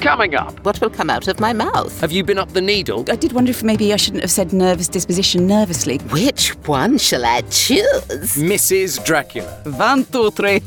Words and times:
Coming 0.00 0.34
up, 0.34 0.64
What 0.64 0.80
will 0.80 0.88
come 0.88 1.10
out 1.10 1.28
of 1.28 1.40
my 1.40 1.52
mouth? 1.52 2.00
have 2.00 2.10
you 2.10 2.24
been 2.24 2.38
up 2.38 2.48
the 2.54 2.60
needle? 2.62 3.04
I 3.10 3.16
did 3.16 3.32
wonder 3.32 3.50
if 3.50 3.62
maybe 3.62 3.92
I 3.92 3.96
shouldn't 3.96 4.22
have 4.22 4.30
said 4.30 4.50
nervous 4.52 4.88
disposition 4.88 5.46
nervously. 5.46 5.98
Which 6.08 6.50
one 6.66 6.96
shall 6.96 7.24
I 7.26 7.42
choose? 7.42 8.36
Mrs. 8.36 9.04
Dracula. 9.04 9.50
One, 9.76 10.06
two, 10.06 10.30
three. 10.30 10.62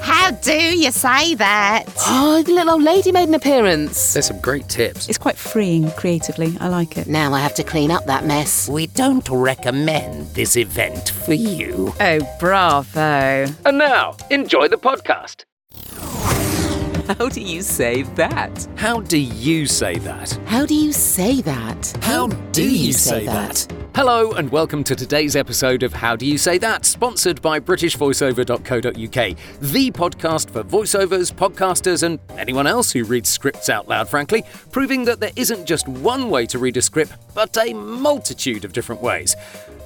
How 0.00 0.30
do 0.30 0.52
you 0.54 0.90
say 0.90 1.34
that? 1.34 1.84
Oh, 2.06 2.42
the 2.42 2.52
little 2.52 2.74
old 2.74 2.82
lady 2.82 3.12
made 3.12 3.28
an 3.28 3.34
appearance. 3.34 4.14
There's 4.14 4.26
some 4.26 4.40
great 4.40 4.66
tips. 4.68 5.08
It's 5.10 5.18
quite 5.18 5.36
freeing 5.36 5.90
creatively. 5.92 6.56
I 6.58 6.68
like 6.68 6.96
it. 6.96 7.06
Now 7.06 7.34
I 7.34 7.40
have 7.40 7.54
to 7.56 7.62
clean 7.62 7.90
up 7.90 8.06
that 8.06 8.24
mess. 8.24 8.66
We 8.68 8.86
don't 8.88 9.28
recommend 9.28 10.28
this 10.34 10.56
event 10.56 11.10
for 11.10 11.34
you. 11.34 11.92
Oh, 12.00 12.20
bravo. 12.40 13.46
And 13.66 13.76
now, 13.78 14.16
enjoy 14.30 14.68
the 14.68 14.78
podcast. 14.78 15.44
How 17.08 17.30
do 17.30 17.40
you 17.40 17.62
say 17.62 18.02
that? 18.02 18.68
How 18.76 19.00
do 19.00 19.16
you 19.16 19.64
say 19.64 19.96
that? 20.00 20.38
How 20.44 20.66
do 20.66 20.74
you 20.74 20.92
say 20.92 21.40
that? 21.40 21.96
How 22.02 22.26
do 22.26 22.70
you 22.70 22.92
say 22.92 23.24
that? 23.24 23.66
Hello, 23.94 24.32
and 24.32 24.52
welcome 24.52 24.84
to 24.84 24.94
today's 24.94 25.34
episode 25.34 25.82
of 25.82 25.94
How 25.94 26.16
Do 26.16 26.26
You 26.26 26.36
Say 26.36 26.58
That, 26.58 26.84
sponsored 26.84 27.40
by 27.40 27.60
BritishVoiceover.co.uk, 27.60 29.36
the 29.60 29.90
podcast 29.90 30.50
for 30.50 30.62
voiceovers, 30.62 31.32
podcasters, 31.32 32.02
and 32.02 32.20
anyone 32.36 32.66
else 32.66 32.92
who 32.92 33.04
reads 33.04 33.30
scripts 33.30 33.70
out 33.70 33.88
loud, 33.88 34.06
frankly, 34.08 34.44
proving 34.70 35.06
that 35.06 35.18
there 35.18 35.32
isn't 35.34 35.64
just 35.64 35.88
one 35.88 36.28
way 36.28 36.44
to 36.44 36.58
read 36.58 36.76
a 36.76 36.82
script, 36.82 37.14
but 37.34 37.56
a 37.56 37.72
multitude 37.72 38.66
of 38.66 38.74
different 38.74 39.00
ways. 39.00 39.34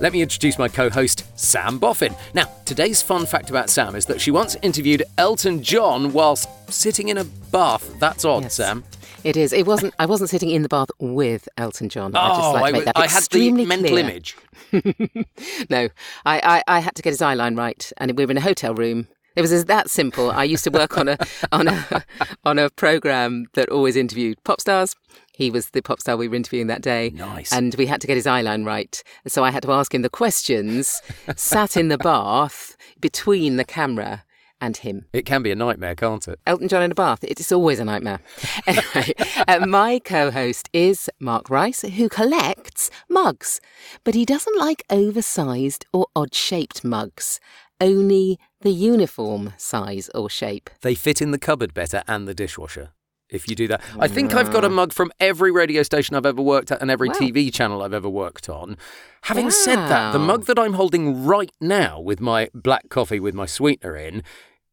Let 0.00 0.12
me 0.12 0.20
introduce 0.22 0.58
my 0.58 0.68
co 0.68 0.90
host, 0.90 1.24
Sam 1.38 1.78
Boffin. 1.78 2.16
Now, 2.34 2.44
today's 2.64 3.00
fun 3.00 3.24
fact 3.24 3.50
about 3.50 3.70
Sam 3.70 3.94
is 3.94 4.06
that 4.06 4.20
she 4.20 4.30
once 4.32 4.56
interviewed 4.62 5.04
Elton 5.16 5.62
John 5.62 6.12
whilst 6.12 6.48
sitting 6.72 7.08
in 7.08 7.18
a 7.18 7.24
bath. 7.24 7.98
That's 8.00 8.24
odd, 8.24 8.42
Yes. 8.44 8.54
Sam. 8.54 8.82
It 9.22 9.36
is. 9.36 9.52
It 9.52 9.64
wasn't. 9.66 9.94
I 10.00 10.06
wasn't 10.06 10.30
sitting 10.30 10.50
in 10.50 10.62
the 10.62 10.68
bath 10.68 10.88
with 10.98 11.48
Elton 11.56 11.88
John. 11.88 12.16
I 12.16 12.28
just 12.30 12.40
Oh, 12.40 12.52
like 12.54 12.62
to 12.62 12.66
I, 12.66 12.72
make 12.72 12.84
that 12.86 12.98
I 12.98 13.06
had 13.06 13.22
the 13.30 13.64
mental 13.64 13.90
clear. 13.90 14.04
image. 14.04 14.36
No, 15.70 15.88
I, 16.24 16.62
I, 16.66 16.76
I 16.76 16.78
had 16.80 16.94
to 16.96 17.02
get 17.02 17.10
his 17.10 17.22
eye 17.22 17.34
line 17.34 17.54
right, 17.54 17.92
and 17.98 18.16
we 18.18 18.24
were 18.24 18.30
in 18.32 18.38
a 18.38 18.42
hotel 18.42 18.74
room. 18.74 19.06
It 19.36 19.42
was 19.42 19.64
that 19.66 19.88
simple. 19.90 20.30
I 20.30 20.44
used 20.44 20.64
to 20.64 20.70
work 20.70 20.98
on 20.98 21.08
a 21.08 21.18
on 21.52 21.68
a 21.68 22.04
on 22.44 22.58
a 22.58 22.68
program 22.70 23.46
that 23.54 23.68
always 23.68 23.94
interviewed 23.96 24.42
pop 24.44 24.60
stars. 24.60 24.96
He 25.32 25.50
was 25.50 25.70
the 25.70 25.82
pop 25.82 26.00
star 26.00 26.16
we 26.16 26.28
were 26.28 26.34
interviewing 26.34 26.66
that 26.66 26.82
day. 26.82 27.10
Nice. 27.10 27.52
And 27.52 27.74
we 27.76 27.86
had 27.86 28.00
to 28.02 28.06
get 28.06 28.16
his 28.16 28.26
eye 28.26 28.42
line 28.42 28.64
right. 28.64 29.02
So 29.26 29.44
I 29.44 29.50
had 29.50 29.62
to 29.62 29.72
ask 29.72 29.94
him 29.94 30.02
the 30.02 30.10
questions, 30.10 31.00
sat 31.36 31.76
in 31.76 31.88
the 31.88 31.98
bath 31.98 32.76
between 33.00 33.56
the 33.56 33.64
camera 33.64 34.24
and 34.62 34.76
him. 34.76 35.06
It 35.12 35.26
can 35.26 35.42
be 35.42 35.50
a 35.50 35.56
nightmare, 35.56 35.96
can't 35.96 36.26
it? 36.28 36.38
Elton 36.46 36.68
John 36.68 36.82
in 36.82 36.92
a 36.92 36.94
bath. 36.94 37.24
It 37.24 37.40
is 37.40 37.50
always 37.50 37.80
a 37.80 37.84
nightmare. 37.84 38.20
Anyway, 38.64 39.12
uh, 39.48 39.66
my 39.66 39.98
co 39.98 40.30
host 40.30 40.68
is 40.72 41.10
Mark 41.18 41.50
Rice, 41.50 41.82
who 41.82 42.08
collects 42.08 42.90
mugs, 43.10 43.60
but 44.04 44.14
he 44.14 44.24
doesn't 44.24 44.56
like 44.56 44.84
oversized 44.88 45.84
or 45.92 46.06
odd 46.14 46.32
shaped 46.32 46.84
mugs, 46.84 47.40
only 47.80 48.38
the 48.60 48.70
uniform 48.70 49.52
size 49.56 50.08
or 50.14 50.30
shape. 50.30 50.70
They 50.82 50.94
fit 50.94 51.20
in 51.20 51.32
the 51.32 51.38
cupboard 51.38 51.74
better 51.74 52.04
and 52.06 52.28
the 52.28 52.34
dishwasher. 52.34 52.90
If 53.32 53.48
you 53.48 53.56
do 53.56 53.66
that, 53.68 53.80
I 53.98 54.08
think 54.08 54.34
I've 54.34 54.52
got 54.52 54.64
a 54.64 54.68
mug 54.68 54.92
from 54.92 55.10
every 55.18 55.50
radio 55.50 55.82
station 55.82 56.14
I've 56.16 56.26
ever 56.26 56.42
worked 56.42 56.70
at 56.70 56.80
and 56.82 56.90
every 56.90 57.08
Wow. 57.08 57.14
TV 57.14 57.52
channel 57.52 57.82
I've 57.82 57.94
ever 57.94 58.08
worked 58.08 58.48
on. 58.48 58.76
Having 59.22 59.50
said 59.50 59.76
that, 59.76 60.12
the 60.12 60.18
mug 60.18 60.44
that 60.46 60.58
I'm 60.58 60.74
holding 60.74 61.24
right 61.24 61.50
now 61.60 62.00
with 62.00 62.20
my 62.20 62.48
black 62.54 62.88
coffee 62.88 63.20
with 63.20 63.34
my 63.34 63.46
sweetener 63.46 63.96
in 63.96 64.22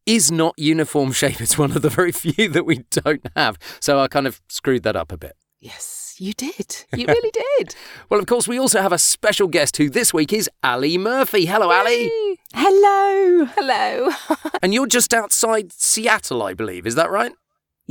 is 0.06 0.30
not 0.32 0.54
uniform 0.56 1.12
shape. 1.12 1.40
It's 1.40 1.56
one 1.58 1.72
of 1.72 1.82
the 1.82 1.90
very 1.90 2.12
few 2.12 2.48
that 2.48 2.64
we 2.66 2.84
don't 2.90 3.26
have. 3.36 3.58
So 3.80 4.00
I 4.00 4.08
kind 4.08 4.26
of 4.26 4.40
screwed 4.48 4.82
that 4.82 4.96
up 4.96 5.12
a 5.12 5.16
bit. 5.16 5.36
Yes, 5.60 6.16
you 6.18 6.32
did. 6.32 6.84
You 6.96 7.06
really 7.06 7.30
did. 7.30 7.74
Well, 8.08 8.18
of 8.18 8.26
course, 8.26 8.48
we 8.48 8.58
also 8.58 8.80
have 8.82 8.92
a 8.92 8.98
special 8.98 9.46
guest 9.46 9.76
who 9.76 9.88
this 9.90 10.12
week 10.12 10.32
is 10.32 10.48
Ally 10.64 10.96
Murphy. 10.96 11.46
Hello, 11.46 11.70
Ally. 11.70 12.08
Hello. 12.54 13.44
Hello. 13.54 14.10
And 14.62 14.74
you're 14.74 14.86
just 14.86 15.14
outside 15.14 15.72
Seattle, 15.72 16.42
I 16.42 16.54
believe. 16.54 16.86
Is 16.86 16.94
that 16.96 17.10
right? 17.10 17.32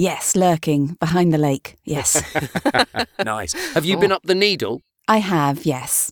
Yes, 0.02 0.34
lurking 0.34 0.96
behind 1.00 1.34
the 1.34 1.38
lake. 1.38 1.76
Yes, 1.84 2.24
nice. 3.26 3.54
Have 3.74 3.84
you 3.84 3.98
been 4.04 4.14
up 4.14 4.24
the 4.24 4.34
needle? 4.36 4.82
I 5.10 5.18
have. 5.18 5.66
Yes, 5.66 6.10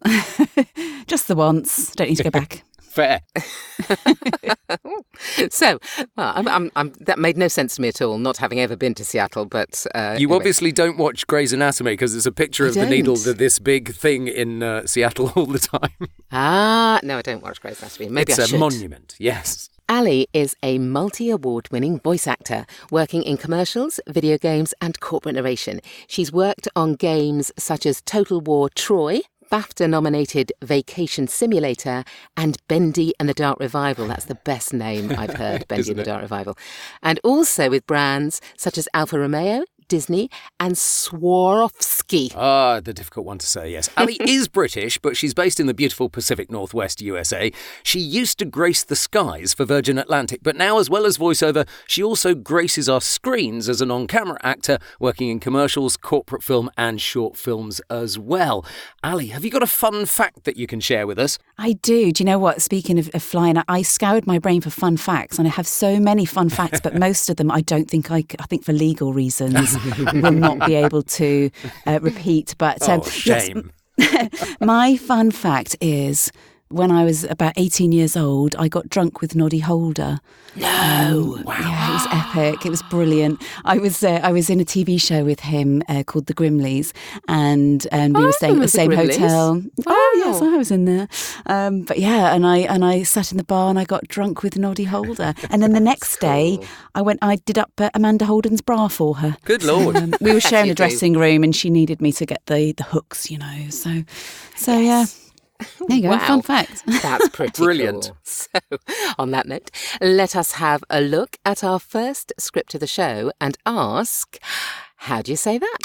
just 1.07 1.27
the 1.29 1.35
once. 1.35 1.95
Don't 1.95 2.09
need 2.09 2.17
to 2.17 2.23
go 2.23 2.29
back. 2.31 2.63
Fair. 2.81 3.21
so, 5.49 5.79
well, 6.17 6.33
I'm, 6.35 6.47
I'm, 6.47 6.71
I'm, 6.75 6.93
that 7.01 7.17
made 7.19 7.37
no 7.37 7.47
sense 7.47 7.75
to 7.75 7.81
me 7.81 7.87
at 7.89 8.01
all, 8.01 8.17
not 8.17 8.37
having 8.37 8.59
ever 8.59 8.75
been 8.75 8.93
to 8.95 9.05
Seattle, 9.05 9.45
but. 9.45 9.85
Uh, 9.95 9.99
You 10.19 10.27
anyway. 10.27 10.35
obviously 10.35 10.71
don't 10.71 10.97
watch 10.97 11.25
Grey's 11.27 11.53
Anatomy 11.53 11.91
because 11.93 12.11
there's 12.13 12.25
a 12.25 12.31
picture 12.31 12.65
I 12.65 12.69
of 12.69 12.73
the 12.73 12.85
needle, 12.87 13.15
the, 13.15 13.33
this 13.33 13.59
big 13.59 13.93
thing 13.95 14.27
in 14.27 14.63
uh, 14.63 14.85
Seattle 14.87 15.31
all 15.35 15.45
the 15.45 15.59
time. 15.59 16.09
Ah, 16.31 16.99
no, 17.03 17.19
I 17.19 17.21
don't 17.21 17.43
watch 17.43 17.61
Grey's 17.61 17.79
Anatomy. 17.81 18.09
Maybe 18.09 18.31
it's 18.33 18.39
I 18.39 18.43
a 18.43 18.47
should. 18.47 18.59
monument, 18.59 19.15
yes. 19.19 19.69
Ally 19.89 20.25
is 20.33 20.53
a 20.61 20.79
multi 20.79 21.29
award 21.29 21.69
winning 21.71 21.99
voice 21.99 22.27
actor 22.27 22.65
working 22.91 23.23
in 23.23 23.37
commercials, 23.37 24.01
video 24.07 24.37
games, 24.37 24.73
and 24.81 24.99
corporate 24.99 25.35
narration. 25.35 25.79
She's 26.07 26.31
worked 26.31 26.67
on 26.75 26.95
games 26.95 27.53
such 27.57 27.85
as 27.85 28.01
Total 28.01 28.41
War 28.41 28.69
Troy, 28.69 29.21
BAFTA 29.49 29.89
nominated 29.89 30.51
Vacation 30.61 31.29
Simulator, 31.29 32.03
and 32.35 32.57
Bendy 32.67 33.13
and 33.17 33.29
the 33.29 33.33
Dark 33.33 33.61
Revival. 33.61 34.07
That's 34.07 34.25
the 34.25 34.35
best 34.35 34.73
name 34.73 35.11
I've 35.17 35.35
heard, 35.35 35.65
Bendy 35.69 35.91
and 35.91 35.99
the 35.99 36.03
Dark 36.03 36.21
Revival. 36.21 36.57
And 37.01 37.21
also 37.23 37.69
with 37.69 37.87
brands 37.87 38.41
such 38.57 38.77
as 38.77 38.89
Alfa 38.93 39.17
Romeo, 39.17 39.63
Disney, 39.87 40.29
and 40.59 40.75
Swarovski. 40.75 42.33
Ah, 42.35 42.79
the 42.79 42.93
difficult 42.93 43.25
one 43.25 43.37
to 43.37 43.45
say, 43.45 43.71
yes. 43.71 43.89
Ally 43.97 44.17
is 44.21 44.47
British, 44.47 44.97
but 44.97 45.17
she's 45.17 45.33
based 45.33 45.59
in 45.59 45.67
the 45.67 45.73
beautiful 45.73 46.09
Pacific 46.09 46.51
Northwest 46.51 47.01
USA. 47.01 47.51
She 47.83 47.99
used 47.99 48.39
to 48.39 48.45
grace 48.45 48.83
the 48.83 48.95
skies 48.95 49.53
for 49.53 49.65
Virgin 49.65 49.97
Atlantic, 49.97 50.41
but 50.43 50.55
now, 50.55 50.79
as 50.79 50.89
well 50.89 51.05
as 51.05 51.17
voiceover, 51.17 51.67
she 51.87 52.03
also 52.03 52.35
graces 52.35 52.89
our 52.89 53.01
screens 53.01 53.69
as 53.69 53.81
an 53.81 53.91
on 53.91 54.07
camera 54.07 54.37
actor, 54.43 54.79
working 54.99 55.29
in 55.29 55.39
commercials, 55.39 55.97
corporate 55.97 56.43
film, 56.43 56.69
and 56.77 57.01
short 57.01 57.37
films 57.37 57.81
as 57.89 58.17
well. 58.19 58.65
Ally, 59.03 59.25
have 59.27 59.45
you 59.45 59.51
got 59.51 59.63
a 59.63 59.67
fun 59.67 60.05
fact 60.05 60.43
that 60.43 60.57
you 60.57 60.67
can 60.67 60.79
share 60.79 61.07
with 61.07 61.19
us? 61.19 61.37
I 61.59 61.73
do. 61.73 62.11
Do 62.11 62.21
you 62.21 62.25
know 62.25 62.37
what? 62.37 62.61
Speaking 62.61 62.99
of, 62.99 63.09
of 63.15 63.23
flying, 63.23 63.57
I, 63.57 63.63
I 63.67 63.81
scoured 63.81 64.27
my 64.27 64.37
brain 64.37 64.61
for 64.61 64.69
fun 64.69 64.95
facts, 64.95 65.39
and 65.39 65.47
I 65.47 65.51
have 65.51 65.67
so 65.67 65.99
many 65.99 66.23
fun 66.23 66.49
facts, 66.49 66.79
but 66.81 66.95
most 66.95 67.29
of 67.29 67.37
them 67.37 67.49
I 67.49 67.61
don't 67.61 67.89
think 67.89 68.11
I, 68.11 68.23
I 68.39 68.45
think 68.45 68.63
for 68.63 68.73
legal 68.73 69.11
reasons 69.11 69.75
will 70.13 70.31
not 70.31 70.67
be 70.67 70.75
able 70.75 71.01
to 71.01 71.49
uh, 71.87 71.99
repeat. 72.01 72.53
But 72.57 72.87
um, 72.87 73.01
oh, 73.01 73.11
yes, 73.25 73.47
shame. 73.47 73.71
my 74.61 74.97
fun 74.97 75.31
fact 75.31 75.75
is. 75.81 76.31
When 76.69 76.91
I 76.91 77.05
was 77.05 77.23
about 77.23 77.53
18 77.55 77.91
years 77.93 78.17
old, 78.17 78.53
I 78.59 78.67
got 78.67 78.89
drunk 78.89 79.21
with 79.21 79.35
Noddy 79.35 79.59
Holder. 79.59 80.19
No, 80.55 81.37
wow. 81.45 81.55
yeah, 81.59 81.89
it 81.89 81.93
was 81.93 82.07
epic. 82.11 82.65
It 82.65 82.69
was 82.69 82.81
brilliant. 82.83 83.41
I 83.63 83.77
was 83.77 84.03
uh, 84.03 84.19
I 84.23 84.31
was 84.31 84.49
in 84.49 84.59
a 84.59 84.65
TV 84.65 84.99
show 84.99 85.23
with 85.23 85.39
him 85.41 85.81
uh, 85.87 86.03
called 86.03 86.25
The 86.25 86.33
Grimleys, 86.33 86.93
and 87.27 87.87
and 87.91 88.17
we 88.17 88.23
Oh, 88.23 88.25
were 88.25 88.31
staying 88.33 88.55
at 88.55 88.61
the 88.61 88.67
same 88.67 88.89
Grimleys. 88.91 89.17
hotel. 89.19 89.61
Oh 89.85 90.23
yes, 90.25 90.41
I 90.41 90.57
was 90.57 90.71
in 90.71 90.85
there. 90.85 91.07
Um, 91.45 91.83
but 91.83 91.99
yeah, 91.99 92.33
and 92.33 92.45
I 92.45 92.57
and 92.59 92.83
I 92.83 93.03
sat 93.03 93.31
in 93.31 93.37
the 93.37 93.43
bar 93.43 93.69
and 93.69 93.77
I 93.79 93.83
got 93.85 94.07
drunk 94.07 94.41
with 94.43 94.57
Noddy 94.57 94.85
Holder, 94.85 95.35
and 95.51 95.61
then 95.61 95.73
the 95.73 95.79
next 95.91 96.19
day 96.19 96.59
I 96.95 97.01
went. 97.01 97.19
I 97.21 97.35
did 97.37 97.57
up 97.57 97.71
uh, 97.77 97.91
Amanda 97.93 98.25
Holden's 98.25 98.61
bra 98.61 98.87
for 98.87 99.17
her. 99.17 99.37
Good 99.45 99.63
lord. 99.63 99.95
Um, 99.95 100.13
we 100.21 100.33
were 100.33 100.41
sharing 100.51 100.71
a 100.71 100.73
do. 100.73 100.83
dressing 100.83 101.13
room, 101.13 101.43
and 101.43 101.55
she 101.55 101.69
needed 101.69 102.01
me 102.01 102.11
to 102.13 102.25
get 102.25 102.41
the 102.47 102.73
the 102.73 102.83
hooks, 102.83 103.29
you 103.31 103.37
know. 103.37 103.69
So, 103.69 104.03
so 104.55 104.77
yeah. 104.77 105.05
There 105.87 105.97
you 105.97 106.03
go. 106.03 106.09
Wow. 106.09 106.27
Fun 106.27 106.41
fact. 106.41 106.83
That's 107.01 107.29
pretty 107.29 107.61
Brilliant. 107.61 108.05
cool. 108.05 108.17
So, 108.23 108.59
on 109.17 109.31
that 109.31 109.47
note, 109.47 109.71
let 110.01 110.35
us 110.35 110.53
have 110.53 110.83
a 110.89 111.01
look 111.01 111.37
at 111.45 111.63
our 111.63 111.79
first 111.79 112.31
script 112.37 112.73
of 112.75 112.79
the 112.81 112.87
show 112.87 113.31
and 113.41 113.57
ask, 113.65 114.37
how 114.97 115.21
do 115.21 115.31
you 115.31 115.37
say 115.37 115.57
that? 115.57 115.77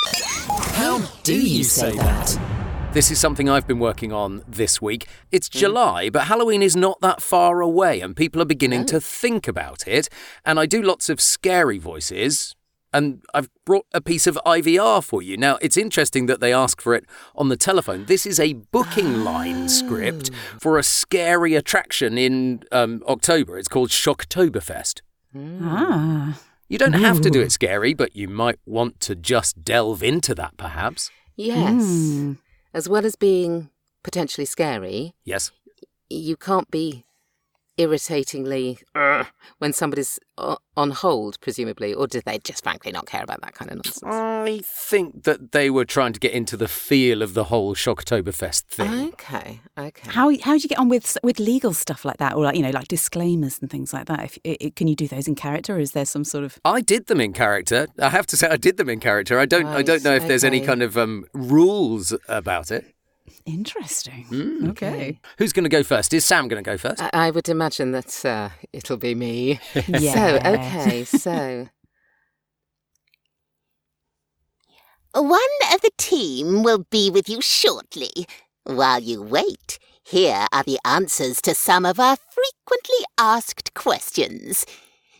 How 0.74 0.98
do 1.22 1.34
you 1.40 1.64
say 1.64 1.92
that? 1.96 2.38
This 2.92 3.10
is 3.10 3.18
something 3.18 3.48
I've 3.48 3.66
been 3.66 3.78
working 3.78 4.12
on 4.12 4.42
this 4.46 4.82
week. 4.82 5.06
It's 5.30 5.48
Mm. 5.48 5.52
July, 5.58 6.10
but 6.10 6.24
Halloween 6.24 6.62
is 6.62 6.76
not 6.76 7.00
that 7.00 7.22
far 7.22 7.60
away, 7.62 8.00
and 8.00 8.14
people 8.14 8.42
are 8.42 8.46
beginning 8.46 8.82
Oh. 8.82 8.86
to 8.86 9.00
think 9.00 9.48
about 9.48 9.88
it. 9.88 10.08
And 10.44 10.60
I 10.60 10.66
do 10.66 10.82
lots 10.82 11.08
of 11.08 11.18
scary 11.20 11.78
voices, 11.78 12.54
and 12.92 13.22
I've 13.34 13.48
brought 13.64 13.86
a 13.92 14.00
piece 14.00 14.26
of 14.26 14.38
IVR 14.46 15.02
for 15.02 15.22
you. 15.22 15.36
Now, 15.36 15.58
it's 15.62 15.76
interesting 15.76 16.26
that 16.26 16.40
they 16.40 16.52
ask 16.52 16.80
for 16.80 16.94
it 16.94 17.04
on 17.34 17.48
the 17.48 17.56
telephone. 17.56 18.04
This 18.06 18.26
is 18.26 18.38
a 18.40 18.52
booking 18.54 19.24
line 19.24 19.68
script 19.68 20.30
Oh. 20.32 20.58
for 20.60 20.78
a 20.78 20.82
scary 20.82 21.54
attraction 21.54 22.18
in 22.18 22.62
um, 22.72 23.02
October. 23.08 23.58
It's 23.58 23.68
called 23.68 23.90
Shocktoberfest. 23.90 25.00
Ah. 25.62 26.38
You 26.68 26.78
don't 26.78 26.94
have 26.94 27.20
to 27.20 27.30
do 27.30 27.40
it 27.40 27.52
scary, 27.52 27.92
but 27.92 28.16
you 28.16 28.28
might 28.28 28.58
want 28.66 28.98
to 29.00 29.14
just 29.14 29.62
delve 29.64 30.02
into 30.02 30.34
that, 30.34 30.56
perhaps. 30.56 31.10
Yes. 31.36 31.82
Hmm. 31.82 32.32
As 32.72 32.88
well 32.88 33.04
as 33.04 33.14
being 33.16 33.68
potentially 34.02 34.46
scary, 34.46 35.14
Yes. 35.24 35.50
you 36.08 36.36
can't 36.36 36.70
be 36.70 37.04
irritatingly 37.76 38.78
"Ugh," 38.94 39.26
when 39.58 39.72
somebody's 39.72 40.18
on 40.76 40.90
hold, 40.90 41.38
presumably, 41.40 41.92
or 41.94 42.06
did 42.06 42.24
they 42.24 42.38
just 42.38 42.62
frankly 42.62 42.90
not 42.90 43.06
care 43.06 43.22
about 43.22 43.40
that 43.42 43.54
kind 43.54 43.70
of 43.70 43.76
nonsense? 43.76 44.02
I 44.04 44.60
think 44.64 45.24
that 45.24 45.52
they 45.52 45.70
were 45.70 45.84
trying 45.84 46.12
to 46.14 46.20
get 46.20 46.32
into 46.32 46.56
the 46.56 46.68
feel 46.68 47.22
of 47.22 47.34
the 47.34 47.44
whole 47.44 47.74
Shocktoberfest 47.74 48.64
thing. 48.64 49.08
Okay, 49.12 49.60
okay. 49.78 50.10
How 50.10 50.32
how 50.42 50.56
do 50.56 50.62
you 50.62 50.68
get 50.68 50.78
on 50.78 50.88
with 50.88 51.16
with 51.22 51.38
legal 51.38 51.72
stuff 51.72 52.04
like 52.04 52.16
that, 52.18 52.34
or 52.34 52.44
like 52.44 52.56
you 52.56 52.62
know, 52.62 52.70
like 52.70 52.88
disclaimers 52.88 53.58
and 53.60 53.70
things 53.70 53.92
like 53.92 54.06
that? 54.06 54.24
If, 54.24 54.38
i 54.44 54.56
i 54.66 54.72
can 54.74 54.88
you 54.88 54.96
do 54.96 55.08
those 55.08 55.28
in 55.28 55.34
character, 55.34 55.76
or 55.76 55.80
is 55.80 55.92
there 55.92 56.06
some 56.06 56.24
sort 56.24 56.44
of 56.44 56.58
I 56.64 56.80
did 56.80 57.06
them 57.06 57.20
in 57.20 57.32
character. 57.32 57.88
I 57.98 58.08
have 58.08 58.26
to 58.28 58.36
say, 58.36 58.48
I 58.48 58.56
did 58.56 58.76
them 58.76 58.88
in 58.88 59.00
character. 59.00 59.38
I 59.38 59.46
don't. 59.46 59.66
I 59.66 59.82
don't 59.82 60.04
know 60.04 60.14
if 60.14 60.26
there's 60.26 60.44
any 60.44 60.60
kind 60.60 60.82
of 60.82 60.96
um, 60.96 61.24
rules 61.32 62.14
about 62.28 62.70
it. 62.70 62.94
Interesting? 63.46 64.26
Mm, 64.30 64.70
okay. 64.70 65.18
Who's 65.38 65.52
going 65.52 65.64
to 65.64 65.70
go 65.70 65.82
first? 65.82 66.12
Is 66.12 66.24
Sam 66.24 66.48
going 66.48 66.62
to 66.62 66.70
go 66.70 66.76
first? 66.76 67.02
I, 67.02 67.10
I 67.12 67.30
would 67.30 67.48
imagine 67.48 67.92
that 67.92 68.24
uh, 68.24 68.50
it'll 68.72 68.96
be 68.96 69.14
me. 69.14 69.60
So, 69.74 70.40
okay, 70.44 71.04
so. 71.04 71.68
One 75.14 75.40
of 75.72 75.80
the 75.82 75.90
team 75.98 76.62
will 76.62 76.86
be 76.90 77.10
with 77.10 77.28
you 77.28 77.40
shortly. 77.42 78.26
While 78.64 79.00
you 79.02 79.22
wait, 79.22 79.78
here 80.04 80.46
are 80.52 80.62
the 80.62 80.78
answers 80.84 81.40
to 81.42 81.54
some 81.54 81.84
of 81.84 82.00
our 82.00 82.16
frequently 82.16 83.04
asked 83.18 83.74
questions. 83.74 84.64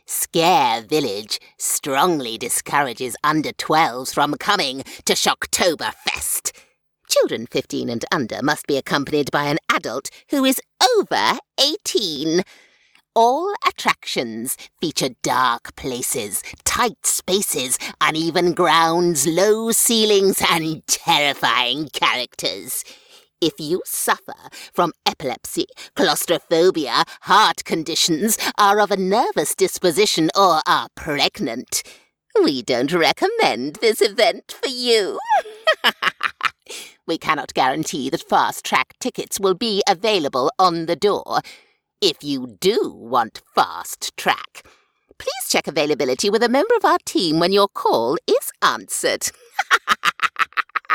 Scare 0.07 0.83
Village 0.83 1.39
strongly 1.59 2.37
discourages 2.39 3.17
under 3.23 3.51
12s 3.51 4.13
from 4.15 4.35
coming 4.35 4.83
to 5.05 5.13
Shocktoberfest. 5.15 6.53
Children 7.13 7.47
15 7.51 7.91
and 7.91 8.05
under 8.11 8.41
must 8.43 8.67
be 8.67 8.79
accompanied 8.79 9.31
by 9.31 9.45
an 9.45 9.59
adult 9.71 10.09
who 10.31 10.47
is 10.47 10.63
over 10.97 11.39
18. 11.61 12.43
All 13.15 13.53
attractions 13.69 14.57
feature 14.81 15.11
dark 15.23 15.77
places, 15.77 16.43
tight 16.65 17.05
spaces, 17.05 17.77
uneven 18.01 18.55
grounds, 18.55 19.27
low 19.27 19.73
ceilings, 19.73 20.43
and 20.51 20.87
terrifying 20.87 21.91
characters. 21.93 22.83
If 23.43 23.61
you 23.61 23.83
suffer 23.85 24.49
from 24.73 24.95
epilepsy, 25.05 25.67
claustrophobia, 25.95 27.05
heart 27.23 27.67
conditions, 27.67 28.39
are 28.57 28.81
of 28.81 28.91
a 28.91 28.97
nervous 28.97 29.55
disposition, 29.55 30.31
or 30.35 30.63
are 30.67 30.89
pregnant, 30.95 31.83
we 32.43 32.63
don't 32.63 32.95
recommend 32.95 33.75
this 33.83 34.01
event 34.01 34.57
for 34.63 34.71
you. 34.71 35.19
we 37.13 37.19
cannot 37.19 37.53
guarantee 37.53 38.09
that 38.09 38.27
fast 38.27 38.65
track 38.65 38.95
tickets 38.99 39.39
will 39.39 39.53
be 39.53 39.83
available 39.87 40.51
on 40.59 40.87
the 40.87 40.97
door. 40.97 41.41
If 42.01 42.25
you 42.25 42.57
do 42.59 42.91
want 42.97 43.43
fast 43.55 44.17
track, 44.17 44.67
please 45.19 45.45
check 45.51 45.67
availability 45.67 46.31
with 46.31 46.43
a 46.43 46.49
member 46.49 46.75
of 46.75 46.87
our 46.87 46.97
team 47.05 47.39
when 47.39 47.53
your 47.53 47.69
call 47.69 48.17
is 48.27 48.51
answered. 48.63 49.27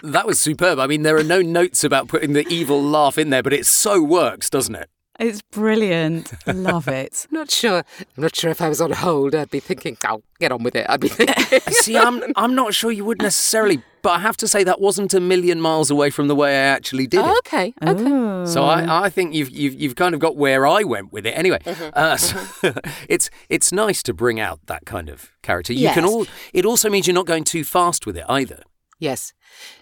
That 0.03 0.27
was 0.27 0.39
superb. 0.39 0.77
I 0.77 0.85
mean, 0.85 1.01
there 1.01 1.17
are 1.17 1.23
no 1.23 1.41
notes 1.41 1.83
about 1.83 2.07
putting 2.07 2.33
the 2.33 2.47
evil 2.49 2.79
laugh 2.79 3.17
in 3.17 3.31
there, 3.31 3.41
but 3.41 3.51
it 3.51 3.65
so 3.65 3.99
works, 4.03 4.47
doesn't 4.47 4.75
it? 4.75 4.91
It's 5.19 5.41
brilliant. 5.41 6.33
Love 6.45 6.87
it. 6.87 7.25
Not 7.31 7.49
sure. 7.49 7.83
I'm 7.99 8.21
not 8.21 8.35
sure 8.35 8.51
if 8.51 8.61
I 8.61 8.69
was 8.69 8.79
on 8.79 8.91
hold. 8.91 9.33
I'd 9.33 9.49
be 9.49 9.59
thinking, 9.59 9.97
"I'll 10.03 10.17
"Oh, 10.17 10.23
get 10.39 10.51
on 10.51 10.61
with 10.61 10.75
it." 10.75 10.85
I'd 10.87 10.99
be 10.99 11.07
thinking. 11.07 11.59
See, 11.71 11.97
I'm 11.97 12.21
I'm 12.35 12.53
not 12.53 12.75
sure 12.75 12.91
you 12.91 13.05
would 13.05 13.23
necessarily, 13.23 13.81
but 14.07 14.13
I 14.13 14.19
have 14.19 14.37
to 14.37 14.47
say 14.47 14.63
that 14.63 14.79
wasn't 14.79 15.13
a 15.13 15.19
million 15.19 15.59
miles 15.59 15.91
away 15.91 16.11
from 16.11 16.29
the 16.29 16.35
way 16.35 16.51
I 16.51 16.61
actually 16.61 17.07
did 17.07 17.25
it. 17.25 17.37
okay, 17.39 17.73
okay. 17.83 18.45
So 18.49 18.63
I, 18.63 19.03
I 19.07 19.09
think 19.09 19.35
you've, 19.35 19.49
you've 19.49 19.73
you've 19.73 19.95
kind 19.97 20.15
of 20.15 20.21
got 20.21 20.37
where 20.37 20.65
I 20.65 20.83
went 20.83 21.11
with 21.11 21.25
it. 21.25 21.31
Anyway, 21.31 21.59
uh, 21.93 22.15
so 22.15 22.37
it's 23.09 23.29
it's 23.49 23.73
nice 23.73 24.01
to 24.03 24.13
bring 24.13 24.39
out 24.39 24.61
that 24.67 24.85
kind 24.85 25.09
of 25.09 25.33
character. 25.41 25.73
You 25.73 25.89
can 25.89 26.05
all. 26.05 26.25
It 26.53 26.65
also 26.65 26.89
means 26.89 27.05
you're 27.05 27.21
not 27.21 27.25
going 27.25 27.43
too 27.43 27.65
fast 27.65 28.05
with 28.05 28.15
it 28.15 28.23
either. 28.29 28.63
Yes. 28.97 29.33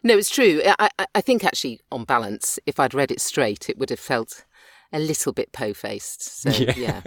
No, 0.02 0.18
it's 0.18 0.32
true. 0.32 0.60
I, 0.66 0.90
I, 0.98 1.06
I 1.14 1.22
think 1.22 1.44
actually, 1.44 1.82
on 1.92 2.04
balance, 2.04 2.58
if 2.66 2.80
I'd 2.80 2.96
read 2.96 3.12
it 3.12 3.22
straight, 3.22 3.70
it 3.70 3.78
would 3.78 3.92
have 3.92 4.00
felt 4.00 4.44
a 4.96 5.00
little 5.00 5.34
bit 5.34 5.52
po-faced. 5.52 6.22
So 6.22 6.50
yeah, 6.50 6.74
yeah, 6.78 7.02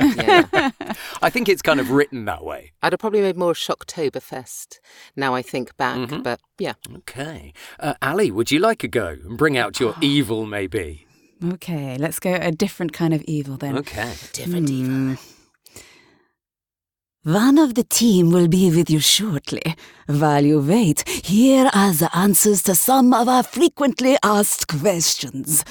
yeah. 0.52 0.70
I 1.22 1.30
think 1.30 1.48
it's 1.48 1.62
kind 1.62 1.80
of 1.80 1.90
written 1.90 2.26
that 2.26 2.44
way. 2.44 2.72
I'd 2.82 2.92
have 2.92 3.00
probably 3.00 3.22
made 3.22 3.36
more 3.36 3.54
Shocktoberfest. 3.54 4.78
Now 5.16 5.34
I 5.34 5.42
think 5.42 5.74
back, 5.78 6.10
but 6.22 6.40
yeah. 6.58 6.74
Okay, 6.98 7.52
uh, 7.80 7.94
Ally, 8.02 8.30
would 8.30 8.50
you 8.50 8.58
like 8.58 8.84
a 8.84 8.88
go 8.88 9.08
and 9.08 9.38
bring 9.38 9.56
out 9.56 9.80
your 9.80 9.94
evil, 10.02 10.44
maybe? 10.44 11.06
Okay, 11.42 11.96
let's 11.98 12.18
go 12.18 12.34
a 12.34 12.50
different 12.50 12.92
kind 12.92 13.14
of 13.14 13.22
evil 13.22 13.56
then. 13.56 13.78
Okay. 13.78 14.12
Different 14.32 14.68
Hmm. 14.68 15.14
One 17.24 17.58
of 17.58 17.74
the 17.74 17.84
team 17.84 18.30
will 18.30 18.48
be 18.48 18.70
with 18.74 18.90
you 18.90 19.00
shortly. 19.00 19.62
While 20.06 20.44
you 20.44 20.60
wait, 20.60 21.06
here 21.08 21.70
are 21.74 21.92
the 21.92 22.10
answers 22.16 22.62
to 22.64 22.74
some 22.74 23.12
of 23.12 23.28
our 23.28 23.42
frequently 23.42 24.16
asked 24.22 24.68
questions. 24.68 25.64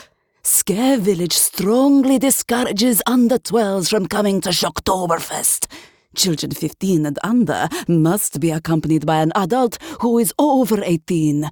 Scare 0.49 0.97
Village 0.97 1.33
strongly 1.33 2.17
discourages 2.17 3.01
under 3.05 3.37
12s 3.37 3.89
from 3.89 4.07
coming 4.07 4.39
to 4.39 4.49
Shocktoberfest. 4.51 5.67
Children 6.15 6.51
15 6.51 7.05
and 7.05 7.19
under 7.21 7.67
must 7.89 8.39
be 8.39 8.51
accompanied 8.51 9.05
by 9.05 9.17
an 9.17 9.33
adult 9.35 9.77
who 9.99 10.17
is 10.17 10.33
over 10.39 10.81
18. 10.81 11.49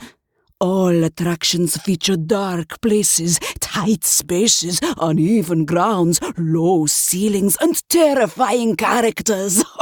All 0.62 1.04
attractions 1.04 1.75
feature 1.81 2.16
dark 2.16 2.80
places, 2.80 3.40
tight 3.60 4.06
spaces, 4.06 4.80
uneven 5.02 5.66
grounds, 5.66 6.22
low 6.38 6.86
ceilings, 6.86 7.57
and 7.60 7.75
terrifying 7.90 8.78
characters. 8.78 9.66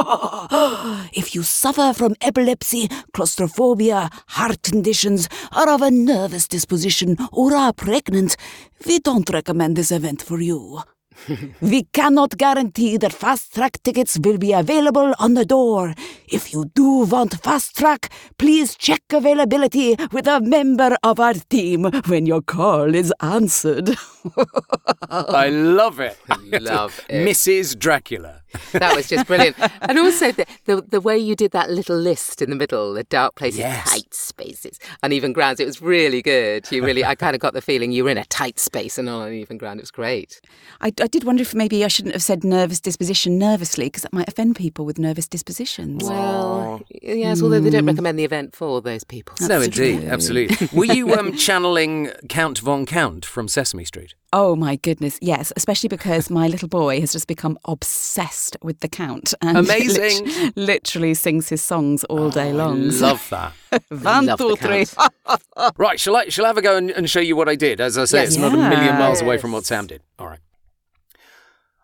if 1.12 1.32
you 1.32 1.44
suffer 1.44 1.92
from 1.92 2.16
epilepsy, 2.20 2.88
claustrophobia, 3.12 4.10
heart 4.30 4.62
conditions, 4.62 5.28
are 5.52 5.68
of 5.68 5.80
a 5.80 5.92
nervous 5.92 6.48
disposition, 6.48 7.16
or 7.30 7.54
are 7.54 7.72
pregnant, 7.72 8.36
we 8.84 8.98
don't 8.98 9.30
recommend 9.30 9.76
this 9.76 9.92
event 9.92 10.22
for 10.22 10.40
you. 10.40 10.82
We 11.60 11.84
cannot 11.92 12.36
guarantee 12.36 12.96
that 12.98 13.12
fast 13.12 13.54
track 13.54 13.82
tickets 13.82 14.18
will 14.22 14.38
be 14.38 14.52
available 14.52 15.14
on 15.18 15.34
the 15.34 15.44
door. 15.44 15.94
If 16.28 16.52
you 16.52 16.70
do 16.74 17.04
want 17.04 17.40
fast 17.42 17.76
track, 17.76 18.10
please 18.38 18.74
check 18.76 19.02
availability 19.12 19.96
with 20.12 20.26
a 20.26 20.40
member 20.40 20.96
of 21.02 21.20
our 21.20 21.34
team 21.34 21.84
when 22.06 22.26
your 22.26 22.42
call 22.42 22.94
is 22.94 23.12
answered. 23.20 23.96
I 25.10 25.48
love 25.50 26.00
it. 26.00 26.18
Love 26.62 27.00
it. 27.08 27.26
Mrs. 27.26 27.78
Dracula. 27.78 28.40
That 28.72 28.94
was 28.94 29.08
just 29.08 29.26
brilliant. 29.26 29.56
and 29.82 29.98
also 29.98 30.30
the, 30.32 30.46
the 30.64 30.80
the 30.82 31.00
way 31.00 31.18
you 31.18 31.34
did 31.34 31.50
that 31.50 31.70
little 31.70 31.96
list 31.96 32.40
in 32.40 32.50
the 32.50 32.56
middle, 32.56 32.94
the 32.94 33.02
dark 33.04 33.34
places, 33.34 33.58
Yes. 33.58 33.90
tight 33.90 34.14
spaces, 34.14 34.78
uneven 35.02 35.32
grounds. 35.32 35.58
It 35.60 35.66
was 35.66 35.82
really 35.82 36.22
good. 36.22 36.70
You 36.70 36.84
really, 36.84 37.04
I 37.04 37.14
kind 37.16 37.34
of 37.34 37.40
got 37.40 37.52
the 37.54 37.60
feeling 37.60 37.90
you 37.92 38.04
were 38.04 38.10
in 38.10 38.18
a 38.18 38.24
tight 38.26 38.58
space 38.60 38.96
and 38.96 39.08
on 39.08 39.26
uneven 39.26 39.58
ground. 39.58 39.80
It 39.80 39.82
was 39.82 39.90
great. 39.90 40.40
I, 40.80 40.86
I 41.00 41.06
did 41.08 41.24
wonder 41.24 41.42
if 41.42 41.54
maybe 41.54 41.84
I 41.84 41.88
shouldn't 41.88 42.14
have 42.14 42.22
said 42.22 42.44
nervous 42.44 42.80
disposition 42.80 43.38
nervously 43.38 43.86
because 43.86 44.02
that 44.02 44.12
might 44.12 44.28
offend 44.28 44.54
people 44.56 44.84
with 44.84 44.98
nervous 44.98 45.26
dispositions. 45.26 46.04
Well, 46.04 46.82
yes, 47.02 47.42
although 47.42 47.60
they 47.60 47.70
don't 47.70 47.86
recommend 47.86 48.18
the 48.18 48.24
event 48.24 48.54
for 48.54 48.80
those 48.80 49.02
people. 49.04 49.34
no, 49.48 49.60
indeed, 49.62 50.04
absolutely. 50.04 50.68
Were 50.72 50.84
you 50.84 51.12
um, 51.14 51.34
channeling 51.36 52.10
Count 52.28 52.58
von 52.58 52.86
Count 52.86 53.24
from 53.24 53.48
Sesame 53.48 53.84
Street? 53.84 54.13
Oh 54.36 54.56
my 54.56 54.74
goodness, 54.74 55.16
yes, 55.22 55.52
especially 55.54 55.88
because 55.88 56.28
my 56.28 56.48
little 56.48 56.66
boy 56.66 57.00
has 57.00 57.12
just 57.12 57.28
become 57.28 57.56
obsessed 57.66 58.56
with 58.62 58.80
the 58.80 58.88
Count 58.88 59.32
and 59.40 59.56
Amazing. 59.58 60.24
lit- 60.26 60.56
literally 60.56 61.14
sings 61.14 61.48
his 61.50 61.62
songs 61.62 62.02
all 62.04 62.30
day 62.30 62.52
long. 62.52 62.90
So- 62.90 63.06
Love 63.12 63.28
that. 63.30 63.52
One, 64.02 64.26
Love 64.26 64.38
two, 64.38 64.56
three. 64.56 64.86
Right, 65.76 66.00
shall 66.00 66.16
I 66.16 66.28
shall 66.30 66.46
I 66.46 66.48
have 66.48 66.56
a 66.58 66.62
go 66.62 66.76
and, 66.76 66.90
and 66.90 67.08
show 67.08 67.20
you 67.20 67.36
what 67.36 67.48
I 67.48 67.54
did? 67.54 67.80
As 67.80 67.96
I 67.96 68.06
say, 68.06 68.24
it's 68.24 68.36
not 68.36 68.52
a 68.52 68.56
million 68.56 68.98
miles 68.98 69.20
away 69.20 69.38
from 69.38 69.52
what 69.52 69.66
Sam 69.66 69.86
did. 69.86 70.02
All 70.18 70.26
right. 70.26 70.40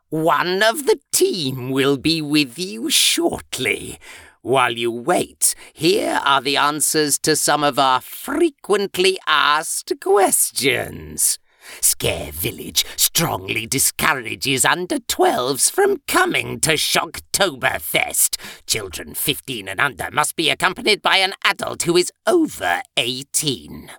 One 0.08 0.60
of 0.62 0.86
the 0.86 0.98
team 1.12 1.70
will 1.70 1.96
be 1.96 2.20
with 2.20 2.58
you 2.58 2.90
shortly. 2.90 3.98
While 4.42 4.72
you 4.72 4.90
wait, 4.90 5.54
here 5.72 6.18
are 6.24 6.40
the 6.40 6.56
answers 6.56 7.16
to 7.20 7.36
some 7.36 7.62
of 7.62 7.78
our 7.78 8.00
frequently 8.00 9.18
asked 9.28 9.92
questions. 10.00 11.38
Scare 11.80 12.32
Village 12.32 12.84
strongly 12.96 13.66
discourages 13.66 14.64
under 14.64 14.96
12s 14.96 15.70
from 15.70 16.02
coming 16.06 16.60
to 16.60 16.72
Shocktoberfest. 16.72 18.36
Children 18.66 19.14
15 19.14 19.68
and 19.68 19.80
under 19.80 20.10
must 20.10 20.36
be 20.36 20.50
accompanied 20.50 21.02
by 21.02 21.18
an 21.18 21.34
adult 21.44 21.82
who 21.82 21.96
is 21.96 22.12
over 22.26 22.82
18. 22.96 23.90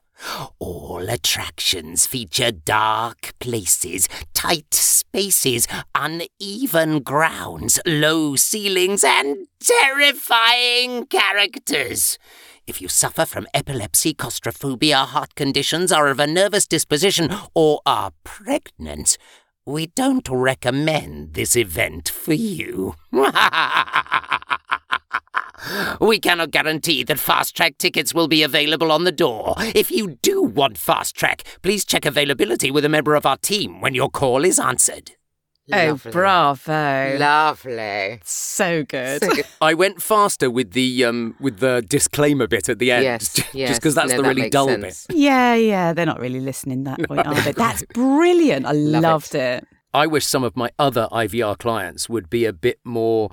All 0.60 1.10
attractions 1.10 2.06
feature 2.06 2.51
dark 2.51 3.34
places, 3.40 4.08
tight 4.34 4.74
spaces, 4.74 5.68
uneven 5.96 7.00
grounds, 7.00 7.80
low 7.86 8.36
ceilings, 8.36 9.04
and 9.04 9.48
terrifying 9.60 11.08
characters. 11.08 12.20
If 12.72 12.80
you 12.80 12.88
suffer 12.88 13.25
from 13.25 13.48
epilepsy, 13.54 14.13
claustrophobia, 14.13 15.00
heart 15.00 15.36
conditions, 15.36 15.92
are 15.92 16.08
of 16.08 16.22
a 16.22 16.25
nervous 16.25 16.66
disposition, 16.66 17.30
or 17.54 17.82
are 17.86 18.12
pregnant, 18.24 19.18
we 19.66 19.88
don't 19.88 20.30
recommend 20.30 21.34
this 21.34 21.58
event 21.58 22.08
for 22.08 22.32
you. 22.32 22.96
we 26.00 26.18
cannot 26.22 26.51
guarantee 26.51 27.04
that 27.04 27.20
fast 27.20 27.58
track 27.58 27.78
tickets 27.78 28.13
will 28.13 28.30
be 28.30 28.42
available 28.42 28.90
on 28.90 29.04
the 29.04 29.12
door. 29.12 29.56
If 29.58 29.92
you 29.92 30.18
do 30.22 30.42
want 30.42 30.78
fast 30.78 31.13
track, 31.13 31.44
please 31.62 31.84
check 31.84 32.06
availability 32.06 32.72
with 32.72 32.86
a 32.86 32.90
member 32.90 33.16
of 33.16 33.25
our 33.25 33.36
team 33.36 33.82
when 33.82 33.94
your 33.94 34.10
call 34.10 34.46
is 34.46 34.58
answered. 34.58 35.12
Oh, 35.74 35.96
bravo. 36.12 37.18
Lovely. 37.20 38.20
so 38.24 38.84
good. 38.84 39.24
So 39.24 39.30
good. 39.36 39.46
I 39.62 39.74
went 39.74 40.01
faster 40.01 40.50
with 40.50 40.72
the 40.72 41.06
um 41.06 41.36
with 41.40 41.60
the 41.60 41.82
disclaimer 41.88 42.48
bit 42.48 42.70
at 42.70 42.80
the 42.80 42.92
end, 42.92 43.04
Yes, 43.04 43.34
just 43.34 43.54
yes. 43.56 43.78
because 43.80 43.96
that's 43.96 44.12
No, 44.12 44.18
the 44.18 44.24
that 44.24 44.36
really 44.36 44.50
dull 44.50 44.68
sense. 44.68 45.08
bit. 45.08 45.18
yeah, 45.18 45.56
yeah. 45.56 45.94
They're 45.94 46.06
not 46.06 46.20
really 46.20 46.40
listening 46.40 46.84
that 46.86 47.00
point, 47.08 47.25
are 47.25 47.36
they? 47.42 47.51
That's 47.54 47.84
brilliant. 47.94 48.66
I 48.66 48.72
Love 48.72 49.04
loved 49.04 49.36
it. 49.36 49.68
I 49.94 50.08
wish 50.08 50.25
some 50.25 50.44
of 50.44 50.56
my 50.56 50.70
other 50.80 51.08
IVR 51.12 51.58
clients 51.58 52.08
would 52.08 52.30
be 52.30 52.46
a 52.46 52.54
bit 52.54 52.80
more 52.86 53.30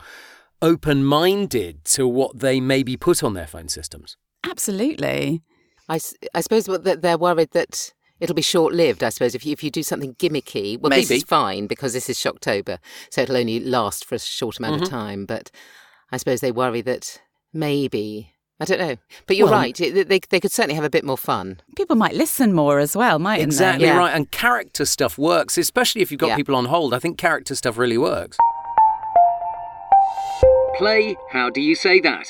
open-minded 0.61 1.85
to 1.85 2.07
what 2.07 2.38
they 2.38 2.61
maybe 2.61 2.97
put 2.97 3.23
on 3.23 3.35
their 3.35 3.47
phone 3.47 3.68
systems. 3.68 4.16
Absolutely. 4.45 5.42
I, 5.88 5.99
I 6.35 6.40
suppose 6.40 6.68
what 6.68 6.85
that 6.85 7.00
they're 7.02 7.16
worried 7.18 7.50
that 7.52 7.92
it'll 8.20 8.34
be 8.34 8.42
short 8.42 8.72
lived. 8.75 9.02
I 9.04 9.08
suppose 9.10 9.34
if 9.34 9.44
you, 9.46 9.52
if 9.52 9.62
you 9.62 9.70
do 9.70 9.82
something 9.82 10.14
gimmicky, 10.14 10.78
well, 10.78 10.90
this 10.90 11.10
is 11.10 11.22
fine 11.25 11.66
because 11.66 11.92
this 11.92 12.08
is 12.10 12.18
Shocktober, 12.18 12.78
so 13.10 13.22
it'll 13.22 13.37
only 13.37 13.60
last 13.60 14.04
for 14.04 14.14
a 14.14 14.18
short 14.18 14.58
amount 14.58 14.75
Mm-hmm. 14.76 14.82
of 14.84 14.90
time. 14.90 15.25
But 15.26 15.50
I 16.12 16.16
suppose 16.16 16.40
they 16.40 16.52
worry 16.52 16.80
that 16.82 17.20
maybe 17.52 18.32
I 18.60 18.64
don't 18.64 18.80
know. 18.80 18.96
But 19.28 19.37
you're 19.37 19.46
Well- 19.46 19.54
right. 19.60 19.76
They 19.76 20.02
they 20.02 20.40
could 20.40 20.50
certainly 20.50 20.75
have 20.75 20.82
a 20.84 20.90
bit 20.90 21.04
more 21.04 21.16
fun. 21.18 21.60
People 21.76 21.94
might 21.94 22.14
listen 22.14 22.52
more 22.52 22.80
as 22.80 22.96
well, 22.96 23.18
mightn't 23.20 23.46
Exactly 23.52 23.87
they? 23.87 23.92
Yeah. 23.92 23.98
right. 23.98 24.12
And 24.14 24.28
character 24.32 24.84
stuff 24.84 25.16
works, 25.16 25.56
especially 25.56 26.02
if 26.02 26.10
you've 26.10 26.18
got 26.18 26.28
Yeah. 26.30 26.37
people 26.37 26.56
on 26.56 26.64
hold. 26.64 26.92
I 26.92 26.98
think 26.98 27.18
character 27.18 27.54
stuff 27.54 27.78
really 27.78 27.98
works. 27.98 28.37
Play, 30.76 31.16
how 31.30 31.50
do 31.50 31.60
you 31.60 31.75
say 31.75 31.98
that? 32.00 32.25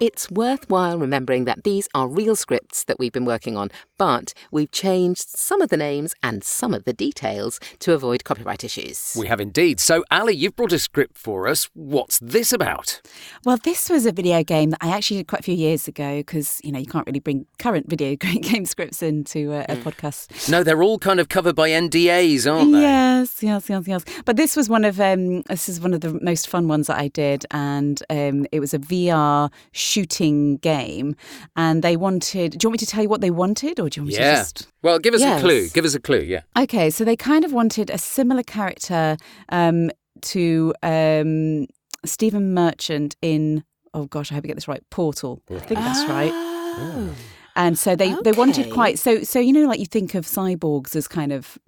It's 0.00 0.30
worthwhile 0.30 0.98
remembering 0.98 1.44
that 1.44 1.62
these 1.64 1.88
are 1.94 2.08
real 2.08 2.34
scripts 2.34 2.84
that 2.84 2.98
we've 2.98 3.12
been 3.12 3.26
working 3.26 3.56
on, 3.56 3.70
but 4.02 4.34
we've 4.50 4.72
changed 4.72 5.28
some 5.28 5.62
of 5.62 5.68
the 5.68 5.76
names 5.76 6.12
and 6.24 6.42
some 6.42 6.74
of 6.74 6.82
the 6.82 6.92
details 6.92 7.60
to 7.78 7.92
avoid 7.92 8.24
copyright 8.24 8.64
issues. 8.64 9.14
We 9.16 9.28
have 9.28 9.40
indeed. 9.40 9.78
So, 9.78 10.02
Ally, 10.10 10.32
you've 10.32 10.56
brought 10.56 10.72
a 10.72 10.80
script 10.80 11.16
for 11.16 11.46
us. 11.46 11.70
What's 11.72 12.18
this 12.18 12.52
about? 12.52 13.00
Well, 13.44 13.58
this 13.58 13.88
was 13.88 14.04
a 14.04 14.10
video 14.10 14.42
game 14.42 14.70
that 14.70 14.80
I 14.80 14.88
actually 14.88 15.18
did 15.18 15.28
quite 15.28 15.38
a 15.38 15.44
few 15.44 15.54
years 15.54 15.86
ago 15.86 16.16
because, 16.16 16.60
you 16.64 16.72
know, 16.72 16.80
you 16.80 16.86
can't 16.86 17.06
really 17.06 17.20
bring 17.20 17.46
current 17.60 17.88
video 17.88 18.16
game 18.16 18.64
scripts 18.64 19.04
into 19.04 19.52
a, 19.52 19.60
a 19.68 19.76
podcast. 19.76 20.50
No, 20.50 20.64
they're 20.64 20.82
all 20.82 20.98
kind 20.98 21.20
of 21.20 21.28
covered 21.28 21.54
by 21.54 21.70
NDAs, 21.70 22.52
aren't 22.52 22.72
they? 22.72 22.80
Yes, 22.80 23.40
yes, 23.40 23.70
yes, 23.70 23.86
yes. 23.86 24.04
But 24.24 24.36
this 24.36 24.56
was 24.56 24.68
one 24.68 24.84
of 24.84 24.98
um, 24.98 25.42
this 25.42 25.68
is 25.68 25.80
one 25.80 25.94
of 25.94 26.00
the 26.00 26.18
most 26.20 26.48
fun 26.48 26.66
ones 26.66 26.88
that 26.88 26.98
I 26.98 27.06
did, 27.06 27.46
and 27.52 28.02
um, 28.10 28.46
it 28.50 28.58
was 28.58 28.74
a 28.74 28.80
VR 28.80 29.52
shooting 29.70 30.56
game. 30.56 31.14
And 31.54 31.84
they 31.84 31.96
wanted. 31.96 32.58
Do 32.58 32.64
you 32.64 32.68
want 32.68 32.80
me 32.80 32.84
to 32.84 32.86
tell 32.86 33.04
you 33.04 33.08
what 33.08 33.20
they 33.20 33.30
wanted, 33.30 33.78
or 33.78 33.91
do 33.92 34.00
you 34.00 34.02
want 34.04 34.08
me 34.08 34.14
to 34.16 34.20
Yeah. 34.20 34.34
just? 34.40 34.66
Well, 34.82 34.98
give 34.98 35.14
us 35.14 35.20
Yes. 35.20 35.38
a 35.38 35.42
clue. 35.42 35.68
Give 35.68 35.84
us 35.84 35.94
a 35.94 36.00
clue, 36.00 36.20
yeah. 36.20 36.40
Okay, 36.58 36.90
so 36.90 37.04
they 37.04 37.16
kind 37.16 37.44
of 37.44 37.52
wanted 37.52 37.90
a 37.90 37.98
similar 37.98 38.42
character 38.42 39.16
um, 39.50 39.90
to 40.22 40.74
um, 40.82 41.66
Stephen 42.04 42.52
Merchant 42.54 43.16
in. 43.22 43.64
Oh 43.94 44.06
gosh, 44.06 44.32
I 44.32 44.34
hope 44.36 44.44
I 44.44 44.48
get 44.48 44.56
this 44.56 44.68
right. 44.68 44.82
Portal. 44.90 45.42
I 45.50 45.58
think 45.58 45.80
that's 45.80 46.08
right. 46.08 46.32
Oh. 46.34 47.14
And 47.54 47.78
so 47.78 47.94
they, 47.94 48.14
they 48.24 48.32
wanted 48.32 48.72
quite 48.72 48.98
so 48.98 49.22
so 49.24 49.38
you 49.38 49.52
know 49.52 49.66
like 49.68 49.78
you 49.78 49.84
think 49.84 50.14
of 50.14 50.24
cyborgs 50.24 50.96
as 50.96 51.06
kind 51.06 51.32
of 51.32 51.58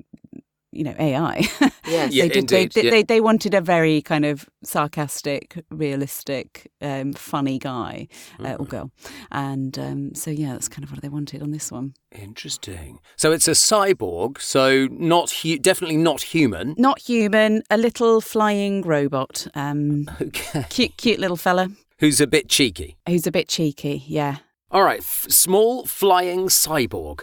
you 0.75 0.85
know 0.85 0.95
AI. 0.99 1.47
Yes. 1.87 2.12
Yeah, 2.14 2.25
they 2.25 2.28
did 2.28 2.37
indeed, 2.38 2.73
they, 2.73 2.83
yeah. 2.85 2.90
they 2.90 3.02
they 3.02 3.21
wanted 3.21 3.54
a 3.54 3.61
very 3.61 4.00
kind 4.02 4.25
of 4.25 4.49
sarcastic, 4.64 5.62
realistic, 5.71 6.71
um, 6.81 7.12
funny 7.12 7.59
guy 7.59 8.09
uh, 8.38 8.43
Mm-hmm. 8.45 8.62
or 8.62 8.66
girl, 8.66 8.90
and 9.31 9.78
um, 9.78 10.14
so 10.14 10.31
yeah, 10.31 10.52
that's 10.52 10.69
kind 10.69 10.85
of 10.85 10.90
what 10.90 11.00
they 11.02 11.09
wanted 11.09 11.43
on 11.43 11.50
this 11.50 11.71
one. 11.73 11.95
Interesting. 12.11 12.99
So 13.16 13.33
it's 13.33 13.49
a 13.49 13.52
cyborg, 13.52 14.40
so 14.40 14.88
not 14.90 15.31
hu- 15.43 15.59
definitely 15.59 15.97
not 15.99 16.23
human. 16.35 16.75
Not 16.78 16.99
human, 17.00 17.62
a 17.71 17.76
little 17.76 18.21
flying 18.21 18.83
robot. 18.83 19.47
Um, 19.54 20.11
Okay. 20.21 20.64
cute, 20.71 20.97
cute 20.97 21.19
little 21.21 21.37
fella 21.37 21.69
Who's 22.00 22.21
a 22.21 22.26
bit 22.26 22.49
cheeky. 22.49 22.97
who's 23.07 23.26
a 23.26 23.31
bit 23.33 23.49
cheeky. 23.49 24.02
Yeah. 24.07 24.37
All 24.71 24.83
right, 24.83 25.00
f- 25.00 25.26
small 25.28 25.87
flying 25.87 26.49
cyborg. 26.49 27.21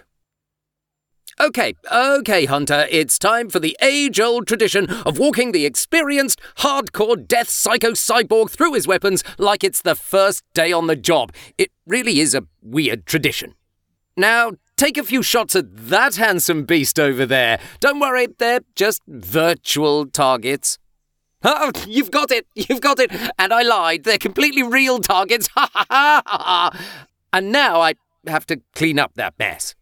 Okay, 1.42 1.74
okay, 1.92 2.46
Hunter, 2.46 2.86
it's 2.92 3.18
time 3.18 3.50
for 3.50 3.60
the 3.60 3.76
age 3.82 4.20
old 4.20 4.46
tradition 4.46 4.88
of 5.08 5.18
walking 5.18 5.54
the 5.54 5.66
experienced, 5.66 6.40
hardcore 6.58 7.28
death 7.28 7.50
psycho 7.50 7.94
cyborg 7.94 8.52
through 8.52 8.74
his 8.74 8.86
weapons 8.86 9.24
like 9.40 9.64
it's 9.64 9.82
the 9.82 9.96
first 9.96 10.44
day 10.54 10.72
on 10.72 10.86
the 10.86 10.96
job. 10.96 11.34
It 11.58 11.72
really 11.88 12.20
is 12.20 12.36
a 12.36 12.44
weird 12.62 13.08
tradition. 13.08 13.56
Now, 14.16 14.52
take 14.78 15.00
a 15.00 15.04
few 15.04 15.24
shots 15.24 15.56
at 15.56 15.66
that 15.90 16.18
handsome 16.18 16.64
beast 16.64 17.00
over 17.00 17.26
there. 17.26 17.60
Don't 17.80 18.00
worry, 18.00 18.28
they're 18.38 18.62
just 18.76 19.02
virtual 19.08 20.06
targets. 20.06 20.78
Oh, 21.44 21.72
you've 21.88 22.12
got 22.12 22.30
it, 22.30 22.46
you've 22.54 22.82
got 22.82 23.00
it. 23.00 23.12
And 23.40 23.52
I 23.52 23.64
lied, 23.64 24.04
they're 24.04 24.20
completely 24.20 24.62
real 24.62 25.00
targets. 25.00 25.50
Ha 25.56 25.68
ha 25.74 25.86
ha 25.90 26.22
ha. 26.28 26.80
And 27.34 27.52
now 27.52 27.82
I 27.82 27.96
have 28.28 28.46
to 28.46 28.62
clean 28.76 29.00
up 29.00 29.16
that 29.16 29.34
mess. 29.40 29.74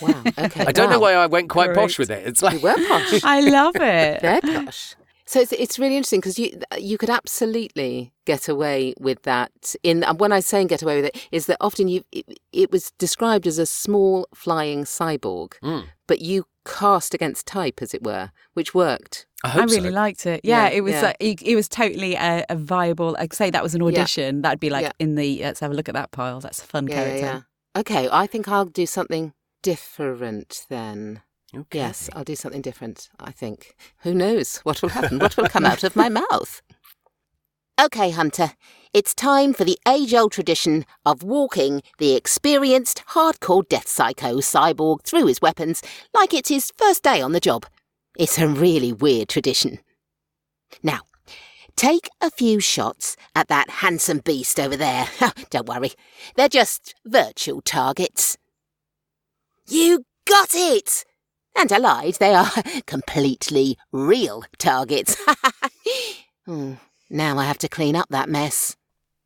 Wow. 0.00 0.22
Okay. 0.38 0.64
I 0.66 0.72
don't 0.72 0.90
know 0.90 0.98
why 1.00 1.12
I 1.14 1.26
went 1.26 1.48
quite 1.50 1.74
posh 1.74 1.98
with 1.98 2.10
it. 2.10 2.26
It's 2.26 2.42
You 2.42 2.48
like 2.48 2.62
were 2.62 2.74
posh. 2.88 3.20
I 3.24 3.40
love 3.40 3.76
it. 3.76 4.20
Very 4.22 4.40
posh. 4.40 4.94
So 5.26 5.40
it's, 5.40 5.52
it's 5.52 5.78
really 5.78 5.96
interesting 5.96 6.20
because 6.20 6.38
you 6.38 6.58
you 6.78 6.96
could 6.96 7.10
absolutely 7.10 8.12
get 8.24 8.48
away 8.48 8.94
with 8.98 9.22
that. 9.24 9.74
In 9.82 10.02
and 10.04 10.18
when 10.18 10.32
I 10.32 10.40
say 10.40 10.64
get 10.64 10.82
away 10.82 10.96
with 11.02 11.06
it, 11.14 11.28
is 11.30 11.46
that 11.46 11.58
often 11.60 11.88
you 11.88 12.02
it, 12.12 12.38
it 12.52 12.72
was 12.72 12.92
described 12.98 13.46
as 13.46 13.58
a 13.58 13.66
small 13.66 14.26
flying 14.34 14.84
cyborg, 14.84 15.52
Hmm. 15.62 15.80
but 16.06 16.20
you 16.20 16.46
cast 16.64 17.14
against 17.14 17.46
type, 17.46 17.80
as 17.82 17.92
it 17.94 18.02
were, 18.02 18.30
which 18.54 18.74
worked. 18.74 19.26
I 19.44 19.60
I, 19.60 19.64
really 19.64 19.90
so. 19.90 19.94
liked 19.94 20.26
it. 20.26 20.40
Yeah, 20.44 20.64
Yeah, 20.68 20.76
it 20.76 20.80
was. 20.82 20.92
yeah. 20.94 21.02
Like, 21.02 21.16
it, 21.20 21.42
it 21.42 21.54
was 21.54 21.68
totally 21.68 22.14
a, 22.14 22.44
a 22.50 22.56
viable. 22.56 23.12
Like, 23.12 23.32
say 23.32 23.50
that 23.50 23.62
was 23.62 23.74
an 23.74 23.82
audition. 23.82 24.42
That'd 24.42 24.60
be 24.60 24.68
like 24.70 24.82
Yeah. 24.84 24.92
in 24.98 25.14
the. 25.14 25.40
Let's 25.42 25.60
have 25.60 25.70
a 25.70 25.74
look 25.74 25.88
at 25.88 25.94
that 25.94 26.10
pile. 26.10 26.40
That's 26.40 26.62
a 26.62 26.66
fun 26.66 26.86
Yeah, 26.88 26.94
character. 26.94 27.18
yeah, 27.18 27.32
yeah. 27.76 27.80
Okay, 27.80 28.08
I 28.10 28.26
think 28.26 28.48
I'll 28.48 28.64
do 28.64 28.86
something 28.86 29.32
different 29.62 30.66
then. 30.68 31.22
Okay. 31.54 31.78
Yes, 31.78 32.10
I'll 32.12 32.24
do 32.24 32.36
something 32.36 32.60
different, 32.60 33.08
I 33.18 33.32
think. 33.32 33.74
Who 34.02 34.14
knows 34.14 34.58
what 34.58 34.82
will 34.82 34.90
happen? 34.90 35.18
What 35.18 35.36
will 35.36 35.48
come 35.48 35.64
out 35.64 35.82
of 35.82 35.96
my 35.96 36.08
mouth? 36.30 36.60
Okay, 37.80 38.10
Hunter. 38.10 38.52
It's 38.92 39.14
time 39.14 39.54
for 39.54 39.64
the 39.64 39.78
age 39.86 40.12
old 40.12 40.32
tradition 40.32 40.84
of 41.06 41.22
walking 41.22 41.82
the 41.98 42.16
experienced, 42.16 43.04
hardcore 43.10 43.66
death 43.68 43.88
psycho 43.88 44.38
cyborg 44.38 45.02
through 45.04 45.26
his 45.26 45.40
weapons 45.40 45.82
like 46.12 46.34
it's 46.34 46.48
his 46.48 46.72
first 46.76 47.02
day 47.02 47.20
on 47.20 47.32
the 47.32 47.40
job. 47.40 47.66
It's 48.18 48.38
a 48.38 48.48
really 48.48 48.92
weird 48.92 49.28
tradition. 49.28 49.78
Now, 50.82 51.00
take 51.76 52.08
a 52.20 52.30
few 52.30 52.58
shots 52.60 53.16
at 53.36 53.48
that 53.48 53.70
handsome 53.70 54.18
beast 54.18 54.58
over 54.58 54.76
there. 54.76 55.06
Don't 55.50 55.68
worry, 55.68 55.92
they're 56.34 56.48
just 56.48 56.94
virtual 57.06 57.60
targets. 57.60 58.36
You 59.68 60.04
got 60.26 60.50
it! 60.54 61.04
And 61.56 61.72
I 61.72 61.78
lied, 61.78 62.14
they 62.14 62.34
are 62.34 62.50
completely 62.86 63.76
real 63.92 64.44
targets. 64.58 65.16
Hmm, 66.46 66.74
now 67.10 67.36
I 67.36 67.44
have 67.44 67.58
to 67.58 67.68
clean 67.68 67.94
up 67.94 68.06
that 68.08 68.30
mess. 68.30 68.74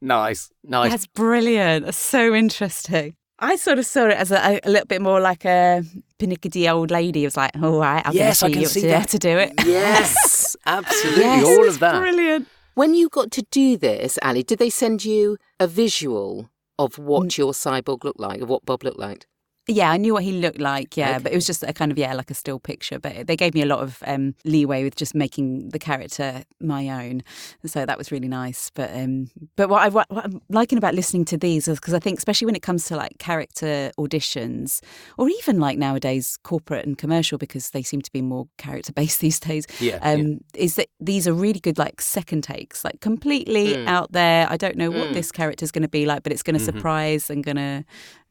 Nice, 0.00 0.50
nice. 0.64 0.90
That's 0.90 1.06
brilliant. 1.06 1.84
That's 1.84 1.96
so 1.96 2.34
interesting. 2.34 3.14
I 3.38 3.54
sort 3.54 3.78
of 3.78 3.87
saw 3.87 4.06
it 4.06 4.16
as 4.16 4.32
a, 4.32 4.58
a 4.64 4.68
little 4.68 4.87
bit 4.87 5.00
more 5.00 5.20
like 5.20 5.44
a 5.44 5.84
pinickety 6.18 6.68
old 6.72 6.90
lady. 6.90 7.22
It 7.22 7.28
was 7.28 7.37
like, 7.37 7.52
all 7.62 7.78
right, 7.78 8.02
I'm 8.04 8.12
Yes, 8.12 8.42
I 8.42 8.49
going 8.49 8.62
to 8.62 8.68
see 8.68 8.80
see 8.80 8.87
you 8.87 8.92
that. 8.92 9.08
to 9.11 9.18
do 9.20 9.38
it. 9.38 9.52
Yes, 9.64 10.56
absolutely. 10.66 11.22
Yes. 11.22 11.44
All 11.46 11.68
of 11.68 11.78
that. 11.78 11.99
Brilliant. 12.00 12.49
When 12.75 12.94
you 12.94 13.08
got 13.08 13.30
to 13.32 13.42
do 13.52 13.76
this, 13.76 14.18
Ally, 14.22 14.42
did 14.42 14.58
they 14.58 14.70
send 14.70 15.04
you 15.04 15.37
a 15.61 15.68
visual 15.68 16.50
of 16.78 16.99
what 16.99 17.38
your 17.38 17.52
cyborg 17.52 18.02
looked 18.02 18.18
like, 18.20 18.40
of 18.40 18.49
what 18.49 18.64
Bob 18.64 18.82
looked 18.82 18.99
like? 18.99 19.26
Yeah, 19.69 19.90
I 19.92 19.97
knew 19.97 20.12
what 20.14 20.25
he 20.25 20.33
looked 20.33 20.59
like. 20.61 20.97
Yeah, 20.97 21.21
but 21.21 21.31
it 21.31 21.37
was 21.37 21.47
just 21.47 21.62
a 21.62 21.73
kind 21.73 21.92
of 21.92 21.99
yeah, 21.99 22.14
like 22.14 22.31
a 22.33 22.35
still 22.35 22.59
picture. 22.59 22.99
But 22.99 23.28
they 23.28 23.37
gave 23.37 23.54
me 23.54 23.62
a 23.62 23.66
lot 23.66 23.78
of 23.78 24.02
um, 24.07 24.35
leeway 24.45 24.83
with 24.83 24.97
just 24.97 25.14
making 25.14 25.69
the 25.69 25.78
character 25.78 26.42
my 26.61 26.88
own, 26.88 27.23
so 27.64 27.87
that 27.87 27.97
was 27.97 28.11
really 28.11 28.26
nice. 28.26 28.71
But 28.75 28.90
um, 28.92 29.31
but 29.54 29.69
what, 29.69 29.83
I, 29.83 29.88
what 29.88 30.07
I'm 30.11 30.42
liking 30.49 30.78
about 30.78 30.95
listening 30.95 31.25
to 31.26 31.37
these 31.37 31.69
is 31.69 31.78
because 31.78 31.95
I 31.95 32.00
think, 32.00 32.19
especially 32.19 32.47
when 32.47 32.57
it 32.57 32.62
comes 32.62 32.87
to 32.87 32.97
like 32.97 33.19
character 33.19 33.92
auditions, 33.99 34.81
or 35.16 35.28
even 35.28 35.61
like 35.61 35.78
nowadays 35.78 36.38
corporate 36.42 36.85
and 36.85 36.99
commercial, 36.99 37.38
because 37.38 37.71
they 37.71 37.83
seem 37.85 38.02
to 38.02 38.11
be 38.12 38.21
more 38.21 38.49
character 38.59 38.92
based 39.00 39.21
these 39.21 39.38
days. 39.38 39.66
Yeah, 39.81 39.99
um, 40.02 40.40
is 40.54 40.75
that 40.75 40.88
these 40.99 41.28
are 41.28 41.33
really 41.35 41.61
good 41.61 41.78
like 41.78 42.00
second 42.00 42.42
takes, 42.42 42.85
like 42.85 43.00
completely 43.00 43.62
Mm. 43.73 43.87
out 43.87 44.11
there. 44.12 44.47
I 44.50 44.57
don't 44.57 44.76
know 44.76 44.90
what 44.90 45.09
Mm. 45.11 45.14
this 45.14 45.31
character's 45.31 45.71
going 45.71 45.83
to 45.83 45.88
be 45.88 46.04
like, 46.04 46.23
but 46.25 46.33
it's 46.33 46.42
going 46.42 46.59
to 46.59 46.62
Mhm. 46.62 46.75
surprise 46.75 47.31
and 47.31 47.45
going 47.45 47.57
to 47.57 47.85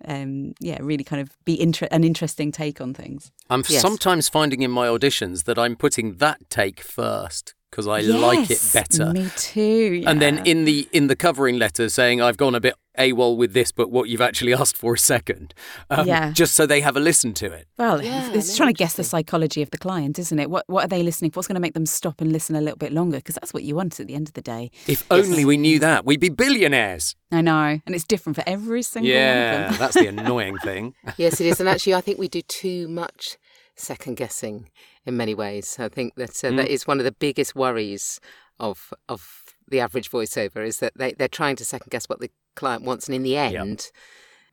um, 0.05 0.53
yeah, 0.59 0.77
really 0.81 1.03
kind 1.03 1.21
of 1.21 1.29
be 1.45 1.59
inter- 1.59 1.87
an 1.91 2.03
interesting 2.03 2.51
take 2.51 2.81
on 2.81 2.93
things. 2.93 3.31
I'm 3.49 3.63
Yes. 3.67 3.81
sometimes 3.81 4.29
finding 4.29 4.61
in 4.61 4.71
my 4.71 4.87
auditions 4.87 5.43
that 5.45 5.57
I'm 5.59 5.75
putting 5.75 6.15
that 6.17 6.49
take 6.49 6.81
first 6.81 7.53
because 7.71 7.87
I 7.87 8.01
like 8.01 8.51
it 8.51 8.61
better. 8.73 9.11
Me 9.11 9.29
too. 9.37 10.03
And 10.05 10.21
then 10.21 10.45
in 10.45 10.65
the 10.65 10.87
in 10.91 11.07
the 11.07 11.15
covering 11.15 11.57
letter 11.57 11.89
saying 11.89 12.21
I've 12.21 12.37
gone 12.37 12.53
a 12.53 12.59
bit 12.59 12.75
AWOL 12.99 13.37
with 13.37 13.53
this, 13.53 13.71
but 13.71 13.89
what 13.89 14.09
you've 14.09 14.19
actually 14.21 14.53
asked 14.61 14.75
for 14.75 14.95
is 14.95 15.01
second, 15.01 15.53
um, 15.89 16.05
Yeah. 16.07 16.33
just 16.33 16.53
so 16.53 16.65
they 16.65 16.81
have 16.81 16.97
a 16.97 16.99
listen 16.99 17.33
to 17.35 17.45
it. 17.51 17.65
Well, 17.77 18.03
Yeah, 18.03 18.27
it's, 18.33 18.49
it's 18.49 18.57
trying 18.57 18.67
to 18.69 18.73
guess 18.73 18.95
the 18.95 19.05
psychology 19.05 19.61
of 19.61 19.71
the 19.71 19.77
client, 19.77 20.19
isn't 20.19 20.37
it? 20.37 20.49
What 20.49 20.65
what 20.67 20.83
are 20.85 20.87
they 20.89 21.01
listening 21.01 21.31
for? 21.31 21.37
What's 21.39 21.47
going 21.47 21.55
to 21.55 21.61
make 21.61 21.73
them 21.73 21.85
stop 21.85 22.19
and 22.19 22.31
listen 22.31 22.55
a 22.55 22.61
little 22.61 22.77
bit 22.77 22.91
longer? 22.91 23.17
Because 23.17 23.35
that's 23.35 23.53
what 23.53 23.63
you 23.63 23.75
want 23.75 23.99
at 24.01 24.07
the 24.07 24.13
end 24.15 24.27
of 24.27 24.33
the 24.33 24.41
day. 24.41 24.69
If 24.87 25.03
only 25.09 25.45
we 25.45 25.55
knew 25.57 25.79
that, 25.79 26.05
we'd 26.05 26.19
be 26.19 26.29
billionaires. 26.29 27.15
I 27.31 27.39
know, 27.41 27.79
and 27.85 27.95
it's 27.95 28.03
different 28.03 28.35
for 28.35 28.43
every 28.45 28.83
single 28.83 29.09
one 29.13 29.37
of 29.37 29.43
Yeah, 29.45 29.67
them. 29.69 29.77
that's 29.79 29.95
the 29.95 30.07
annoying 30.15 30.57
thing. 30.57 30.93
yes, 31.17 31.39
it 31.39 31.47
is. 31.47 31.61
And 31.61 31.69
actually, 31.69 31.95
I 31.95 32.01
think 32.01 32.19
we 32.19 32.27
do 32.27 32.41
too 32.41 32.89
much 32.89 33.37
second 33.75 34.17
guessing 34.17 34.69
in 35.05 35.17
many 35.17 35.33
ways. 35.33 35.77
I 35.79 35.89
think 35.89 36.15
that 36.15 36.43
uh, 36.43 36.51
that 36.51 36.67
is 36.67 36.87
one 36.87 36.99
of 36.99 37.05
the 37.05 37.11
biggest 37.11 37.55
worries 37.55 38.19
of 38.59 38.93
of 39.09 39.43
the 39.67 39.79
average 39.79 40.09
voiceover 40.11 40.65
is 40.65 40.77
that 40.79 40.93
they, 40.95 41.13
they're 41.13 41.27
trying 41.27 41.55
to 41.57 41.65
second 41.65 41.89
guess 41.89 42.07
what 42.07 42.19
the 42.19 42.29
client 42.55 42.83
wants, 42.83 43.07
and 43.07 43.15
in 43.15 43.23
the 43.23 43.37
end. 43.37 43.91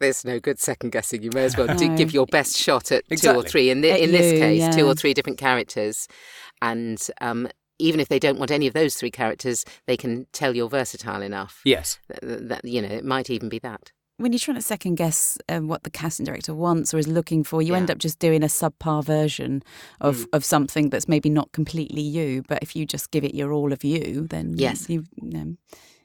There's 0.00 0.24
no 0.24 0.38
good 0.38 0.60
second 0.60 0.90
guessing. 0.92 1.24
You 1.24 1.30
may 1.34 1.44
as 1.44 1.56
well 1.56 1.66
do, 1.76 1.88
No. 1.88 1.96
give 1.96 2.12
your 2.14 2.26
best 2.26 2.56
shot 2.56 2.92
at 2.92 3.02
two 3.08 3.30
or 3.32 3.42
three. 3.42 3.68
In, 3.68 3.80
the, 3.80 4.00
in 4.00 4.12
this 4.12 4.32
you, 4.32 4.38
case, 4.38 4.76
two 4.76 4.86
or 4.86 4.94
three 4.94 5.12
different 5.12 5.38
characters, 5.38 6.06
and 6.62 7.04
um, 7.20 7.48
even 7.80 7.98
if 7.98 8.08
they 8.08 8.20
don't 8.20 8.38
want 8.38 8.52
any 8.52 8.68
of 8.68 8.74
those 8.74 8.94
three 8.94 9.10
characters, 9.10 9.64
they 9.86 9.96
can 9.96 10.26
tell 10.32 10.54
you're 10.54 10.68
versatile 10.68 11.20
enough. 11.20 11.60
Yes. 11.64 11.98
That, 12.08 12.48
that 12.48 12.64
you 12.64 12.80
know, 12.80 12.88
it 12.88 13.04
might 13.04 13.28
even 13.28 13.48
be 13.48 13.58
that. 13.58 13.90
When 14.18 14.32
you're 14.32 14.38
trying 14.40 14.56
to 14.56 14.62
second 14.62 14.96
guess 14.96 15.38
um, 15.48 15.68
what 15.68 15.84
the 15.84 15.90
casting 15.90 16.26
director 16.26 16.52
wants 16.52 16.92
or 16.92 16.98
is 16.98 17.06
looking 17.06 17.44
for, 17.44 17.62
you 17.62 17.74
end 17.74 17.88
up 17.90 17.98
just 17.98 18.18
doing 18.18 18.42
a 18.42 18.46
subpar 18.46 19.04
version 19.04 19.62
of, 20.00 20.26
of 20.32 20.44
something 20.44 20.90
that's 20.90 21.06
maybe 21.08 21.30
not 21.30 21.52
completely 21.52 22.02
you. 22.02 22.42
But 22.48 22.58
if 22.60 22.74
you 22.74 22.84
just 22.84 23.10
give 23.12 23.22
it 23.24 23.34
your 23.34 23.52
all 23.52 23.72
of 23.72 23.84
you, 23.84 24.26
then 24.28 24.54
Yes. 24.56 24.90
you, 24.90 25.04
you 25.22 25.30
know, 25.30 25.40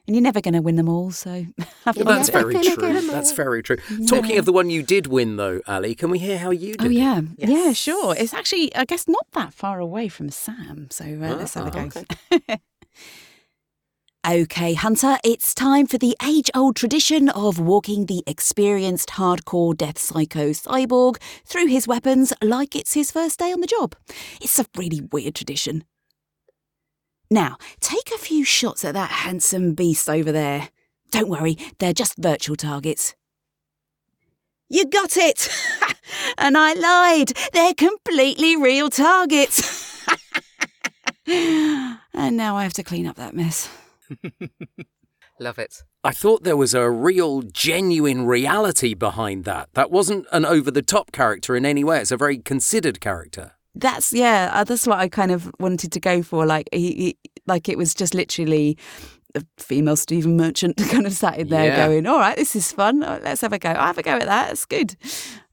and 0.06 0.14
you're 0.14 0.20
never 0.22 0.40
going 0.40 0.54
to 0.54 0.60
win 0.60 0.76
them 0.76 0.88
all. 0.88 1.10
So 1.10 1.30
have 1.84 1.96
You're 1.96 2.04
That's 2.04 2.28
very 2.28 2.52
gonna 2.54 2.64
get 2.64 2.78
true. 2.78 2.88
'em 2.88 3.06
That's 3.08 3.32
very 3.32 3.62
true. 3.64 3.78
Talking 4.06 4.38
of 4.38 4.44
the 4.44 4.52
one 4.52 4.70
you 4.70 4.82
did 4.84 5.08
win, 5.08 5.36
though, 5.36 5.60
Ally, 5.66 5.94
can 5.94 6.10
we 6.10 6.18
hear 6.20 6.38
how 6.38 6.50
you 6.50 6.74
did? 6.76 6.82
Oh 6.86 6.90
it? 6.90 6.92
yeah, 6.92 7.20
yeah, 7.36 7.72
sure. 7.72 8.14
It's 8.16 8.32
actually, 8.32 8.72
I 8.76 8.84
guess, 8.84 9.08
not 9.08 9.26
that 9.32 9.52
far 9.54 9.80
away 9.80 10.06
from 10.08 10.30
Sam. 10.30 10.86
So 10.90 11.04
uh, 11.04 11.34
let's 11.36 11.54
have 11.54 11.66
a 11.66 11.70
go. 11.72 11.90
okay. 12.32 12.60
Okay, 14.26 14.72
Hunter, 14.72 15.18
it's 15.22 15.52
time 15.52 15.86
for 15.86 15.98
the 15.98 16.16
age 16.26 16.50
old 16.54 16.76
tradition 16.76 17.28
of 17.28 17.58
walking 17.58 18.06
the 18.06 18.22
experienced 18.26 19.10
hardcore 19.10 19.76
death 19.76 19.98
psycho 19.98 20.48
cyborg 20.48 21.18
through 21.44 21.66
his 21.66 21.86
weapons 21.86 22.32
like 22.40 22.74
it's 22.74 22.94
his 22.94 23.10
first 23.10 23.38
day 23.38 23.52
on 23.52 23.60
the 23.60 23.66
job. 23.66 23.94
It's 24.40 24.58
a 24.58 24.64
really 24.78 25.02
weird 25.12 25.34
tradition. 25.34 25.84
Now, 27.30 27.58
take 27.80 28.12
a 28.14 28.18
few 28.18 28.46
shots 28.46 28.82
at 28.82 28.94
that 28.94 29.10
handsome 29.10 29.74
beast 29.74 30.08
over 30.08 30.32
there. 30.32 30.70
Don't 31.10 31.28
worry, 31.28 31.58
they're 31.78 31.92
just 31.92 32.16
virtual 32.16 32.56
targets. 32.56 33.14
You 34.70 34.86
got 34.86 35.18
it! 35.18 35.50
and 36.38 36.56
I 36.56 36.72
lied. 36.72 37.34
They're 37.52 37.74
completely 37.74 38.56
real 38.56 38.88
targets. 38.88 40.02
and 41.26 41.98
now 42.38 42.56
I 42.56 42.62
have 42.62 42.72
to 42.74 42.82
clean 42.82 43.06
up 43.06 43.16
that 43.16 43.34
mess. 43.34 43.68
Love 45.40 45.58
it. 45.58 45.82
I 46.04 46.12
thought 46.12 46.44
there 46.44 46.56
was 46.56 46.74
a 46.74 46.88
real, 46.88 47.42
genuine 47.42 48.24
reality 48.24 48.94
behind 48.94 49.44
that. 49.44 49.68
That 49.74 49.90
wasn't 49.90 50.26
an 50.30 50.44
over 50.44 50.70
the 50.70 50.82
top 50.82 51.10
character 51.10 51.56
in 51.56 51.66
any 51.66 51.82
way. 51.82 52.00
It's 52.00 52.12
a 52.12 52.16
very 52.16 52.38
considered 52.38 53.00
character. 53.00 53.52
That's 53.74 54.12
yeah. 54.12 54.50
uh, 54.54 54.62
That's 54.64 54.86
what 54.86 55.00
I 55.00 55.08
kind 55.08 55.32
of 55.32 55.50
wanted 55.58 55.90
to 55.90 55.98
go 56.00 56.22
for. 56.22 56.46
Like 56.46 56.68
he, 56.72 56.92
he 56.94 57.18
like 57.46 57.68
it 57.68 57.76
was 57.76 57.94
just 57.94 58.14
literally 58.14 58.78
a 59.34 59.42
female 59.58 59.96
Stephen 59.96 60.36
Merchant 60.36 60.76
kind 60.90 61.04
of 61.06 61.12
sat 61.12 61.38
in 61.38 61.48
there 61.48 61.66
Yeah. 61.66 61.86
going, 61.88 62.06
"All 62.06 62.20
right, 62.20 62.36
this 62.36 62.54
is 62.54 62.70
fun. 62.70 63.02
Uh, 63.02 63.18
Let's 63.24 63.40
have 63.40 63.52
a 63.52 63.58
go. 63.58 63.70
I'll 63.70 63.86
have 63.88 63.98
a 63.98 64.02
go 64.04 64.12
at 64.12 64.26
that. 64.26 64.52
It's 64.52 64.64
good." 64.66 64.94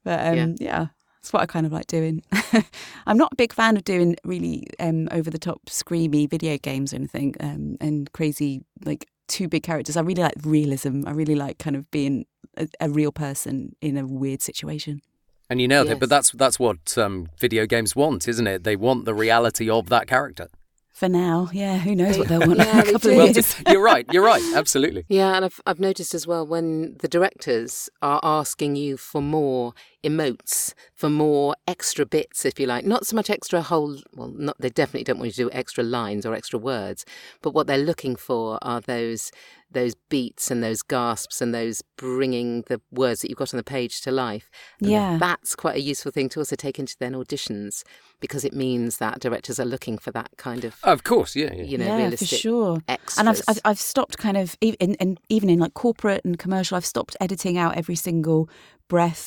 But 0.03 0.19
um, 0.27 0.35
Yeah. 0.35 0.47
yeah. 0.59 0.87
That's 1.21 1.33
what 1.33 1.43
I 1.43 1.45
kind 1.45 1.67
of 1.67 1.71
like 1.71 1.87
doing. 1.87 2.23
I'm 3.05 3.17
not 3.17 3.33
a 3.33 3.35
big 3.35 3.53
fan 3.53 3.77
of 3.77 3.83
doing 3.83 4.15
really 4.23 4.65
um, 4.79 5.07
over 5.11 5.29
the 5.29 5.37
top 5.37 5.61
screamy 5.67 6.27
video 6.27 6.57
games 6.57 6.93
or 6.93 6.95
anything 6.95 7.35
um, 7.39 7.77
and 7.79 8.11
crazy 8.11 8.63
like 8.83 9.07
too 9.27 9.47
big 9.47 9.61
characters. 9.61 9.97
I 9.97 10.01
really 10.01 10.23
like 10.23 10.33
realism. 10.43 11.03
I 11.07 11.11
really 11.11 11.35
like 11.35 11.59
kind 11.59 11.75
of 11.75 11.89
being 11.91 12.25
a, 12.57 12.67
a 12.79 12.89
real 12.89 13.11
person 13.11 13.75
in 13.81 13.97
a 13.97 14.05
weird 14.05 14.41
situation. 14.41 15.01
And 15.49 15.61
you 15.61 15.67
nailed 15.67 15.89
it. 15.89 15.99
But 15.99 16.09
that's 16.09 16.31
that's 16.31 16.59
what 16.59 16.97
um, 16.97 17.27
video 17.37 17.65
games 17.65 17.95
want, 17.95 18.27
isn't 18.27 18.47
it? 18.47 18.63
They 18.63 18.75
want 18.75 19.05
the 19.05 19.13
reality 19.13 19.69
of 19.69 19.89
that 19.89 20.07
character. 20.07 20.47
For 20.91 21.07
now, 21.09 21.49
yeah, 21.53 21.77
who 21.79 21.95
knows 21.95 22.17
what 22.17 22.27
They- 22.27 22.37
they'll 22.37 22.47
want 22.47 22.59
yeah, 22.59 22.81
in 22.81 22.87
a 22.89 22.91
couple 22.91 23.19
of 23.19 23.33
years. 23.35 23.53
t- 23.55 23.63
you're 23.71 23.81
right. 23.83 24.05
You're 24.11 24.23
right. 24.25 24.43
Absolutely. 24.53 25.05
Yeah, 25.09 25.35
and 25.35 25.45
I've 25.45 25.59
I've 25.65 25.79
noticed 25.79 26.13
as 26.13 26.27
well 26.27 26.45
when 26.45 26.95
the 26.99 27.07
directors 27.07 27.89
are 28.01 28.19
asking 28.23 28.75
you 28.75 28.97
for 28.97 29.21
more 29.21 29.73
emotes, 30.03 30.73
for 30.93 31.09
more 31.09 31.55
extra 31.67 32.05
bits, 32.05 32.45
if 32.45 32.59
you 32.59 32.67
like, 32.67 32.85
not 32.85 33.05
so 33.07 33.15
much 33.15 33.29
extra 33.29 33.61
whole. 33.61 33.97
Well, 34.13 34.33
not 34.35 34.57
they 34.59 34.69
definitely 34.69 35.05
don't 35.05 35.17
want 35.17 35.27
you 35.27 35.33
to 35.45 35.49
do 35.49 35.57
extra 35.57 35.83
lines 35.83 36.25
or 36.25 36.33
extra 36.35 36.59
words, 36.59 37.05
but 37.41 37.53
what 37.53 37.67
they're 37.67 37.77
looking 37.77 38.15
for 38.15 38.59
are 38.61 38.81
those 38.81 39.31
those 39.71 39.95
beats 40.09 40.51
and 40.51 40.61
those 40.63 40.81
gasps 40.81 41.41
and 41.41 41.53
those 41.53 41.81
bringing 41.97 42.63
the 42.67 42.81
words 42.91 43.21
that 43.21 43.29
you've 43.29 43.37
got 43.37 43.53
on 43.53 43.57
the 43.57 43.63
page 43.63 44.01
to 44.01 44.11
life. 44.11 44.49
And 44.81 44.89
Yeah. 44.91 45.17
that's 45.17 45.55
quite 45.55 45.75
a 45.77 45.81
useful 45.81 46.11
thing 46.11 46.29
to 46.29 46.39
also 46.39 46.55
take 46.55 46.77
into 46.77 46.95
then 46.99 47.13
auditions 47.13 47.83
because 48.19 48.43
it 48.43 48.53
means 48.53 48.97
that 48.97 49.19
directors 49.19 49.59
are 49.59 49.65
looking 49.65 49.97
for 49.97 50.11
that 50.11 50.29
kind 50.37 50.65
of 50.65 50.75
Of 50.83 51.03
course. 51.03 51.35
Yeah. 51.35 51.53
yeah. 51.53 51.63
you 51.63 51.77
know 51.77 51.85
yeah, 51.85 51.97
realistic 51.97 52.29
for 52.29 52.35
sure. 52.35 52.81
extras. 52.87 53.17
And 53.17 53.29
I've, 53.29 53.41
I've 53.47 53.59
I've 53.65 53.79
stopped 53.79 54.17
kind 54.17 54.37
of 54.37 54.57
even 54.61 54.95
in, 54.95 55.17
even 55.29 55.49
in 55.49 55.59
like 55.59 55.73
corporate 55.73 56.23
and 56.25 56.37
commercial, 56.37 56.75
I've 56.77 56.85
stopped 56.85 57.15
editing 57.21 57.57
out 57.57 57.77
every 57.77 57.95
single 57.95 58.49
breath, 58.95 59.25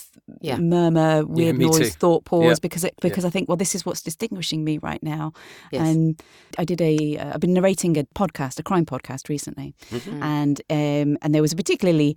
Yeah. 0.49 0.59
murmur, 0.59 1.25
weird 1.39 1.57
me 1.59 1.65
noise, 1.67 1.79
too. 1.79 1.99
thought 2.03 2.23
pause 2.25 2.45
Yeah. 2.59 2.67
because 2.67 2.85
it 2.89 2.95
because 3.01 3.25
I 3.29 3.31
think 3.35 3.49
well 3.49 3.57
this 3.65 3.75
is 3.75 3.85
what's 3.87 4.03
distinguishing 4.11 4.61
me 4.69 4.75
right 4.91 5.03
now. 5.03 5.33
Yes. 5.73 5.83
And 5.89 6.23
I 6.59 6.65
did 6.71 6.81
a 6.81 6.95
uh, 7.23 7.31
I've 7.35 7.41
been 7.41 7.55
narrating 7.55 7.93
a 7.99 8.05
podcast, 8.15 8.59
a 8.59 8.63
crime 8.63 8.87
podcast 8.87 9.29
recently, 9.29 9.69
Mm-hmm. 9.91 10.23
and 10.23 10.57
um 10.71 11.09
and 11.23 11.31
there 11.35 11.43
was 11.47 11.53
a 11.53 11.57
particularly 11.57 12.11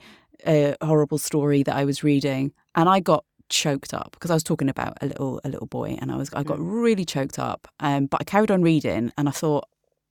uh, 0.46 0.74
horrible 0.92 1.18
story 1.30 1.64
that 1.64 1.76
I 1.82 1.84
was 1.86 2.04
reading, 2.04 2.44
and 2.76 2.88
I 2.96 3.00
got 3.12 3.24
choked 3.50 3.94
up 3.94 4.10
because 4.12 4.30
I 4.30 4.36
was 4.40 4.44
talking 4.44 4.70
about 4.70 4.94
a 5.02 5.06
little 5.12 5.34
a 5.46 5.50
little 5.50 5.68
boy, 5.80 5.90
and 6.02 6.12
I 6.12 6.18
was 6.22 6.30
I 6.34 6.44
got 6.52 6.60
Mm. 6.60 6.84
really 6.88 7.06
choked 7.06 7.40
up. 7.40 7.62
Um, 7.80 8.02
but 8.12 8.18
I 8.22 8.24
carried 8.34 8.52
on 8.52 8.62
reading, 8.72 9.12
and 9.18 9.26
I 9.32 9.34
thought 9.42 9.66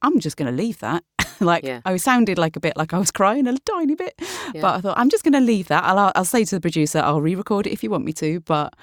I'm 0.05 0.18
just 0.27 0.37
going 0.38 0.51
to 0.57 0.62
leave 0.64 0.79
that. 0.88 1.03
like 1.53 1.64
Yeah. 1.64 1.81
I 1.85 1.96
sounded 1.96 2.38
like 2.38 2.57
a 2.57 2.61
bit 2.61 2.77
like 2.77 2.92
I 2.94 2.99
was 2.99 3.11
crying 3.11 3.46
a 3.46 3.57
tiny 3.59 3.94
bit, 3.94 4.14
Yeah. 4.55 4.61
but 4.62 4.75
I 4.77 4.81
thought 4.81 4.99
I'm 4.99 5.09
just 5.11 5.25
going 5.25 5.35
to 5.35 5.40
leave 5.40 5.68
that. 5.68 5.85
I'll 5.85 6.12
I'll 6.14 6.25
say 6.25 6.44
to 6.44 6.55
the 6.57 6.61
producer, 6.61 6.99
I'll 7.01 7.20
re-record 7.20 7.66
it 7.66 7.72
if 7.72 7.83
you 7.83 7.90
want 7.90 8.05
me 8.05 8.12
to, 8.14 8.40
but. 8.40 8.75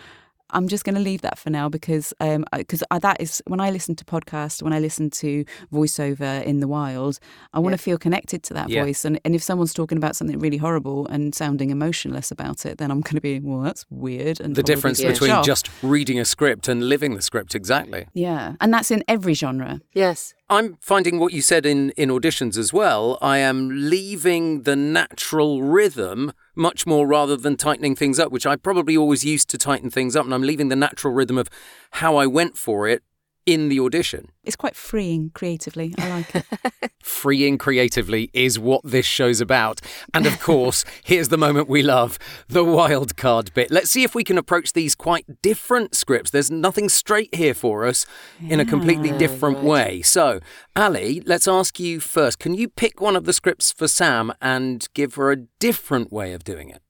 I'm 0.55 0.67
just 0.67 0.83
going 0.85 0.93
to 0.93 1.01
leave 1.01 1.21
that 1.21 1.39
for 1.39 1.49
now 1.49 1.67
because 1.67 2.13
um 2.19 2.45
because 2.55 2.83
that 3.01 3.17
is 3.19 3.41
when 3.47 3.59
I 3.59 3.71
listen 3.71 3.95
to 3.95 4.05
podcasts, 4.05 4.61
when 4.61 4.71
I 4.71 4.77
listen 4.79 5.09
to 5.09 5.45
voiceover 5.73 6.43
in 6.43 6.59
the 6.59 6.67
wild, 6.67 7.17
I 7.53 7.59
want 7.59 7.73
to 7.73 7.81
Yeah. 7.81 7.85
feel 7.85 7.97
connected 7.97 8.43
to 8.43 8.53
that 8.53 8.69
Yeah. 8.69 8.83
voice. 8.83 9.03
And 9.03 9.19
and 9.25 9.33
if 9.35 9.41
someone's 9.41 9.73
talking 9.73 9.97
about 9.97 10.15
something 10.15 10.37
really 10.39 10.57
horrible 10.57 11.07
and 11.07 11.33
sounding 11.33 11.71
emotionless 11.71 12.29
about 12.31 12.65
it, 12.67 12.77
then 12.77 12.91
I'm 12.91 13.01
going 13.01 13.15
to 13.15 13.21
be 13.21 13.39
well, 13.39 13.61
that's 13.61 13.85
weird. 13.89 14.39
And 14.39 14.55
The 14.55 14.61
difference 14.61 14.99
switch 14.99 15.13
between 15.15 15.31
off. 15.31 15.45
just 15.45 15.69
reading 15.81 16.19
a 16.19 16.25
script 16.25 16.67
and 16.67 16.87
living 16.87 17.15
the 17.15 17.21
script, 17.23 17.55
exactly. 17.55 18.05
yeah, 18.13 18.53
and 18.61 18.71
that's 18.71 18.91
in 18.91 19.03
every 19.07 19.33
genre. 19.33 19.81
yes. 19.93 20.35
I'm 20.53 20.77
finding 20.81 21.17
what 21.17 21.33
you 21.33 21.41
said 21.41 21.65
in, 21.65 21.89
in 21.97 22.09
auditions 22.09 22.59
as 22.59 22.71
well. 22.71 23.17
I 23.23 23.39
am 23.39 23.89
leaving 23.89 24.61
the 24.61 24.75
natural 24.75 25.63
rhythm 25.63 26.31
much 26.55 26.85
more 26.85 27.07
rather 27.07 27.35
than 27.35 27.57
tightening 27.57 27.95
things 27.95 28.19
up, 28.19 28.31
which 28.31 28.45
I 28.45 28.55
probably 28.55 28.95
always 28.95 29.25
used 29.25 29.49
to 29.49 29.57
tighten 29.57 29.89
things 29.89 30.15
up. 30.15 30.25
And 30.25 30.33
I'm 30.33 30.43
leaving 30.43 30.69
the 30.69 30.75
natural 30.75 31.11
rhythm 31.11 31.39
of 31.39 31.49
how 31.93 32.17
I 32.17 32.27
went 32.27 32.55
for 32.55 32.87
it 32.87 33.01
in 33.45 33.69
the 33.69 33.79
audition. 33.79 34.29
It's 34.43 34.55
quite 34.55 34.75
freeing 34.75 35.31
creatively. 35.33 35.93
I 35.97 36.09
like 36.09 36.35
it. 36.35 36.91
Freeing 37.03 37.57
creatively 37.57 38.29
is 38.33 38.57
what 38.57 38.81
this 38.83 39.05
show's 39.05 39.41
about. 39.41 39.81
And 40.13 40.25
of 40.25 40.39
course, 40.39 40.85
here's 41.03 41.29
the 41.29 41.37
moment 41.37 41.67
we 41.67 41.81
love 41.81 42.17
the 42.47 42.63
wild 42.63 43.17
card 43.17 43.53
bit. 43.53 43.71
Let's 43.71 43.89
see 43.89 44.03
if 44.03 44.15
we 44.15 44.23
can 44.23 44.37
approach 44.37 44.73
these 44.73 44.95
quite 44.95 45.41
different 45.41 45.95
scripts. 45.95 46.31
There's 46.31 46.51
nothing 46.51 46.89
straight 46.89 47.33
here 47.35 47.53
for 47.53 47.85
us 47.85 48.05
in 48.47 48.59
a 48.59 48.65
completely 48.65 49.11
different 49.17 49.63
way. 49.63 50.01
So, 50.01 50.39
Ally, 50.75 51.19
let's 51.25 51.47
ask 51.47 51.79
you 51.79 51.99
first 51.99 52.39
can 52.39 52.53
you 52.53 52.67
pick 52.69 53.01
one 53.01 53.15
of 53.15 53.25
the 53.25 53.33
scripts 53.33 53.71
for 53.71 53.87
Sam 53.87 54.33
and 54.41 54.87
give 54.93 55.15
her 55.15 55.31
a 55.31 55.37
different 55.59 56.11
way 56.11 56.33
of 56.33 56.43
doing 56.43 56.69
it? 56.69 56.81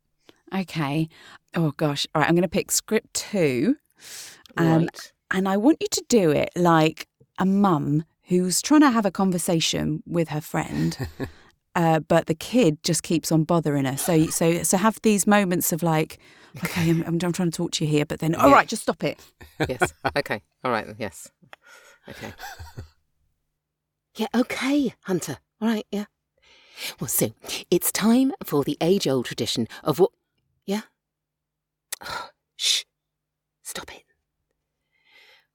okay. 0.53 1.09
Oh 1.55 1.71
gosh. 1.77 2.07
All 2.13 2.21
right. 2.21 2.29
I'm 2.29 2.35
going 2.35 2.43
to 2.43 2.47
pick 2.47 2.71
script 2.71 3.13
two. 3.13 3.77
Um, 4.57 4.83
right. 4.83 5.12
And 5.33 5.49
I 5.49 5.57
want 5.57 5.77
you 5.81 5.87
to 5.89 6.03
do 6.07 6.31
it 6.31 6.51
like 6.55 7.07
a 7.39 7.45
mum 7.45 8.05
who's 8.23 8.61
trying 8.61 8.81
to 8.81 8.91
have 8.91 9.05
a 9.05 9.11
conversation 9.11 10.01
with 10.05 10.29
her 10.29 10.39
friend 10.41 10.97
uh, 11.75 11.99
but 11.99 12.27
the 12.27 12.35
kid 12.35 12.81
just 12.83 13.03
keeps 13.03 13.31
on 13.31 13.43
bothering 13.43 13.85
her. 13.85 13.97
So 13.97 14.27
so 14.27 14.63
so 14.63 14.77
have 14.77 15.01
these 15.01 15.25
moments 15.25 15.71
of 15.71 15.81
like, 15.83 16.19
okay, 16.63 16.89
I'm, 16.89 17.01
I'm, 17.03 17.19
I'm 17.21 17.31
trying 17.31 17.49
to 17.51 17.57
talk 17.57 17.71
to 17.71 17.85
you 17.85 17.91
here, 17.91 18.05
but 18.05 18.19
then 18.19 18.35
all 18.35 18.51
right, 18.51 18.67
just 18.67 18.83
stop 18.83 19.03
it. 19.03 19.19
yes. 19.67 19.93
Okay. 20.15 20.41
All 20.63 20.71
right. 20.71 20.87
Yes. 20.97 21.31
Okay. 22.07 22.33
Yeah, 24.15 24.27
okay, 24.35 24.93
Hunter. 25.05 25.37
All 25.59 25.67
right, 25.67 25.87
yeah. 25.91 26.05
Well, 26.99 27.07
so 27.07 27.31
it's 27.71 27.91
time 27.91 28.31
for 28.43 28.63
the 28.63 28.77
age 28.79 29.07
old 29.07 29.25
tradition 29.25 29.67
of 29.83 29.97
what. 29.97 30.11
Yeah? 30.67 30.81
Shh. 32.55 32.83
Stop 33.63 33.91
it. 33.91 34.02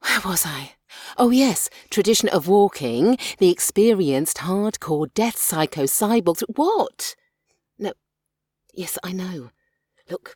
Where 0.01 0.21
was 0.25 0.47
I? 0.47 0.73
Oh, 1.17 1.31
yes, 1.31 1.69
tradition 1.91 2.29
of 2.29 2.49
walking 2.49 3.19
the 3.39 3.51
experienced 3.51 4.39
hardcore 4.39 5.13
death 5.15 5.37
psycho 5.37 5.85
cyborgs. 5.85 6.43
What? 6.55 7.15
No. 7.79 7.93
Yes, 8.75 8.99
I 9.03 9.13
know. 9.13 9.51
Look, 10.11 10.35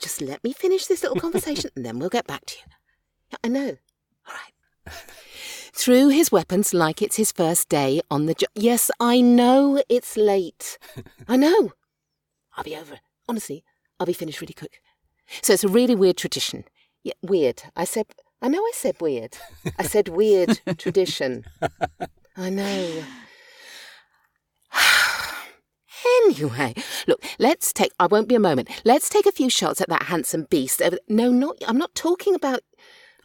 just 0.00 0.20
let 0.20 0.42
me 0.44 0.52
finish 0.52 0.86
this 0.86 1.02
little 1.02 1.20
conversation 1.20 1.70
and 1.76 1.84
then 1.84 1.98
we'll 1.98 2.08
get 2.08 2.26
back 2.26 2.44
to 2.46 2.56
you. 2.58 3.38
I 3.44 3.48
know. 3.48 3.76
All 4.26 4.34
right. 4.34 4.94
Through 5.72 6.08
his 6.08 6.32
weapons 6.32 6.74
like 6.74 7.00
it's 7.00 7.16
his 7.16 7.32
first 7.32 7.68
day 7.68 8.00
on 8.10 8.26
the 8.26 8.34
job. 8.34 8.50
Yes, 8.54 8.90
I 9.00 9.20
know 9.20 9.82
it's 9.88 10.16
late. 10.16 10.78
I 11.28 11.36
know. 11.36 11.72
I'll 12.56 12.64
be 12.64 12.76
over. 12.76 12.98
Honestly, 13.28 13.64
I'll 13.98 14.06
be 14.06 14.12
finished 14.12 14.40
really 14.40 14.54
quick. 14.54 14.80
So 15.42 15.52
it's 15.52 15.64
a 15.64 15.68
really 15.68 15.94
weird 15.94 16.16
tradition. 16.16 16.64
Yeah, 17.02 17.14
weird. 17.22 17.62
I 17.76 17.84
said, 17.84 18.06
I 18.42 18.48
know 18.48 18.60
I 18.60 18.72
said 18.74 19.00
weird. 19.00 19.36
I 19.78 19.82
said 19.84 20.08
weird 20.08 20.60
tradition. 20.78 21.44
I 22.36 22.50
know. 22.50 23.04
Anyway, 26.24 26.74
look, 27.06 27.22
let's 27.38 27.72
take, 27.72 27.92
I 27.98 28.06
won't 28.06 28.28
be 28.28 28.34
a 28.34 28.40
moment. 28.40 28.68
Let's 28.84 29.08
take 29.08 29.26
a 29.26 29.32
few 29.32 29.50
shots 29.50 29.80
at 29.80 29.88
that 29.90 30.04
handsome 30.04 30.46
beast. 30.48 30.80
Uh, 30.80 30.92
no, 31.08 31.30
not, 31.30 31.56
I'm 31.68 31.76
not 31.76 31.94
talking 31.94 32.34
about, 32.34 32.60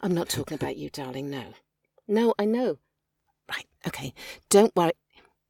I'm 0.02 0.12
not 0.12 0.28
talking 0.28 0.56
about 0.56 0.76
you, 0.76 0.90
darling, 0.90 1.30
no. 1.30 1.54
No, 2.06 2.34
I 2.38 2.44
know. 2.44 2.78
Right, 3.50 3.66
okay, 3.86 4.12
don't 4.50 4.74
worry. 4.76 4.92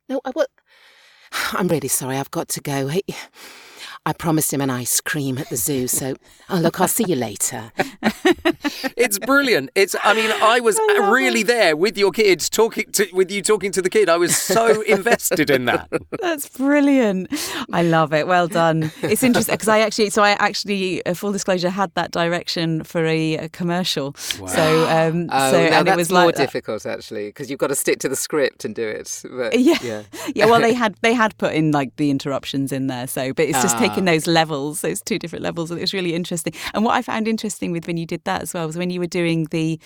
No, 0.09 0.21
I 0.25 0.31
will. 0.35 0.47
I'm 1.53 1.69
really 1.69 1.89
sorry, 1.89 2.17
I've 2.17 2.31
got 2.31 2.49
to 2.51 2.61
go. 2.61 2.89
Hey, 2.89 3.03
I 4.07 4.13
promised 4.13 4.53
him 4.55 4.61
an 4.61 4.71
ice 4.71 5.01
cream 5.01 5.37
at 5.37 5.51
the 5.51 5.57
zoo, 5.57 5.89
so, 5.89 6.15
oh, 6.49 6.59
look, 6.59 6.81
I'll 6.81 6.87
see 6.89 7.05
you 7.07 7.17
later. 7.17 7.73
It's 8.97 9.19
brilliant. 9.19 9.71
It's. 9.75 9.95
I 10.03 10.15
mean, 10.15 10.31
I 10.43 10.61
was 10.61 10.79
really 10.89 11.43
there 11.43 11.77
with 11.77 11.97
your 11.99 12.11
kids 12.11 12.49
talking 12.49 12.91
to 12.93 13.07
with 13.13 13.31
you 13.31 13.43
talking 13.43 13.71
to 13.73 13.83
the 13.83 13.91
kid. 13.91 14.09
I 14.09 14.17
was 14.17 14.37
so 14.37 14.81
invested 14.87 15.51
in 15.51 15.67
that. 15.67 15.89
That's 16.21 16.49
brilliant. 16.49 17.29
I 17.73 17.83
love 17.83 18.13
it. 18.13 18.27
Well 18.27 18.49
done. 18.49 18.91
It's 19.03 19.23
interesting 19.23 19.55
because 19.55 19.69
I 19.69 19.81
actually, 19.81 20.11
so 20.11 20.23
I 20.23 20.31
actually, 20.31 21.05
uh, 21.07 21.15
full 21.15 21.33
disclosure, 21.33 21.71
had 21.71 21.93
that 21.95 22.11
direction 22.11 22.85
for 22.85 23.05
a, 23.05 23.37
a 23.37 23.49
commercial. 23.49 24.15
So, 24.17 24.89
um, 24.89 25.29
Oh, 25.31 25.51
so 25.53 25.59
no, 25.59 25.65
and 25.67 25.87
that's 25.87 25.95
it 25.95 25.97
was 25.97 26.11
more 26.11 26.27
like, 26.27 26.37
uh, 26.37 26.39
difficult 26.39 26.87
actually 26.87 27.29
because 27.29 27.51
you've 27.51 27.59
got 27.61 27.69
to 27.69 27.75
stick 27.77 27.99
to 28.01 28.09
the 28.09 28.17
script 28.17 28.65
and 28.65 28.75
do 28.75 28.87
it. 28.89 29.23
But, 29.31 29.59
Yeah. 29.59 29.79
yeah. 29.83 30.03
yeah, 30.35 30.47
well, 30.47 30.61
they 30.61 30.75
had 30.75 30.97
they 31.03 31.13
had 31.13 31.37
put 31.39 31.55
in 31.55 31.71
like 31.73 31.95
the 31.97 32.11
interruptions 32.11 32.73
in 32.73 32.87
there, 32.89 33.07
so 33.07 33.33
but 33.33 33.47
it's 33.47 33.63
just 33.63 33.79
taking 33.79 33.96
Ah. 34.03 34.13
those 34.13 34.27
levels, 34.27 34.81
those 34.81 35.01
two 35.03 35.19
different 35.19 35.43
levels, 35.43 35.71
and 35.71 35.79
it 35.79 35.83
was 35.83 35.93
really 35.95 36.15
interesting. 36.15 36.53
And 36.75 36.85
what 36.85 36.95
I 36.95 37.03
found 37.03 37.29
interesting 37.29 37.73
with 37.73 37.87
when 37.87 37.97
you 37.97 38.07
did 38.07 38.25
that 38.25 38.43
as 38.43 38.53
well 38.55 38.67
was 38.67 38.77
when 38.77 38.91
you 38.91 39.01
were 39.01 39.07
doing 39.07 39.45
the 39.51 39.81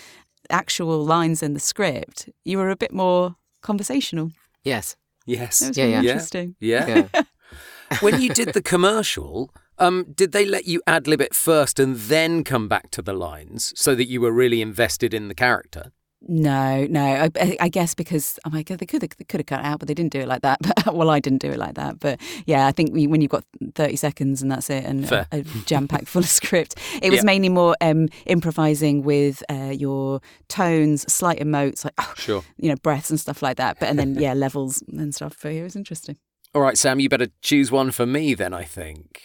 actual 0.51 1.05
lines 1.05 1.43
in 1.43 1.55
the 1.55 1.61
script, 1.61 2.29
you 2.45 2.59
were 2.59 2.71
a 2.71 2.77
bit 2.77 2.93
more 2.93 3.37
conversational. 3.63 4.31
Yes. 4.65 4.97
Yes. 5.27 5.63
It 5.63 5.69
was 5.69 5.77
Yeah, 5.79 5.85
really 5.85 5.95
yeah. 5.95 6.01
Yeah. 6.03 6.11
interesting. 6.13 6.57
Yeah. 6.61 7.07
Yeah. 7.15 7.23
when 8.01 8.21
you 8.21 8.31
did 8.31 8.53
the 8.55 8.63
commercial, 8.63 9.55
um, 9.79 10.07
did 10.15 10.33
they 10.33 10.45
let 10.45 10.67
you 10.67 10.83
ad 10.87 11.07
lib 11.07 11.21
it 11.21 11.35
first 11.35 11.79
and 11.79 11.97
then 11.97 12.45
come 12.45 12.69
back 12.69 12.91
to 12.93 13.03
the 13.03 13.13
lines 13.13 13.73
so 13.77 13.95
that 13.95 14.09
you 14.09 14.21
were 14.21 14.33
really 14.33 14.61
invested 14.63 15.15
in 15.15 15.29
the 15.29 15.35
character? 15.35 15.93
No, 16.29 16.87
no. 16.91 17.03
I, 17.41 17.57
I- 17.61 17.69
guess 17.71 17.95
because 17.95 18.39
oh 18.45 18.51
my 18.51 18.63
god, 18.63 18.79
they 18.79 18.87
could 18.87 19.01
have, 19.03 19.11
they 19.17 19.25
could 19.25 19.41
have 19.41 19.47
cut 19.47 19.61
it 19.61 19.65
out, 19.65 19.79
but 19.79 19.89
they 19.89 19.95
didn't 19.95 20.13
do 20.13 20.21
it 20.21 20.29
like 20.29 20.43
that. 20.43 20.59
But, 20.85 20.95
well, 20.95 21.09
I 21.11 21.19
didn't 21.21 21.41
do 21.41 21.51
it 21.51 21.59
like 21.59 21.75
that. 21.75 21.99
But 22.01 22.21
yeah, 22.47 22.67
I 22.67 22.73
think 22.73 22.93
we, 22.93 23.07
when 23.07 23.21
you've 23.21 23.31
got 23.31 23.45
thirty 23.75 23.97
seconds 23.97 24.43
and 24.43 24.51
that's 24.51 24.69
it, 24.71 24.85
and 24.85 25.09
Fair. 25.09 25.27
a, 25.33 25.39
a 25.41 25.43
jam 25.67 25.89
packed 25.89 26.09
full 26.09 26.23
of 26.23 26.29
script, 26.41 26.75
it 27.03 27.11
was 27.11 27.19
Yeah. 27.21 27.25
mainly 27.25 27.49
more 27.49 27.75
um, 27.81 28.09
improvising 28.27 29.03
with 29.03 29.43
uh, 29.51 29.73
your 29.75 30.21
tones, 30.49 31.11
slight 31.13 31.39
emotes, 31.41 31.85
like 31.85 31.95
oh, 31.99 32.13
Sure. 32.17 32.43
you 32.59 32.69
know, 32.69 32.77
breaths 32.77 33.11
and 33.11 33.19
stuff 33.21 33.43
like 33.43 33.57
that. 33.57 33.79
But 33.81 33.89
and 33.89 33.99
then 33.99 34.15
yeah, 34.17 34.35
levels 34.35 34.83
and 34.89 35.15
stuff. 35.15 35.37
But 35.43 35.53
it 35.53 35.63
was 35.63 35.77
interesting. 35.77 36.17
All 36.55 36.61
right, 36.63 36.77
Sam, 36.77 36.99
you 37.01 37.09
better 37.09 37.29
choose 37.43 37.71
one 37.71 37.93
for 37.93 38.05
me 38.07 38.35
then, 38.35 38.53
I 38.53 38.65
think. 38.65 39.23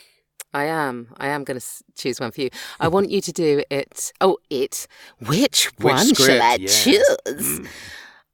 I 0.56 0.66
am. 0.66 0.96
I 1.18 1.28
am 1.28 1.44
going 1.44 1.60
to 1.60 1.66
choose 1.96 2.20
one 2.20 2.32
for 2.32 2.42
you. 2.42 2.50
I 2.80 2.88
want 2.88 3.10
you 3.10 3.20
to 3.22 3.32
do 3.32 3.64
it. 3.70 4.14
Oh, 4.22 4.38
it. 4.50 4.88
Which, 5.20 5.66
Which 5.78 5.84
one 5.94 6.14
shall? 6.16 6.42
I 6.42 6.56
Yes. 6.60 6.84
choose? 6.84 7.58
Hmm. 7.60 7.66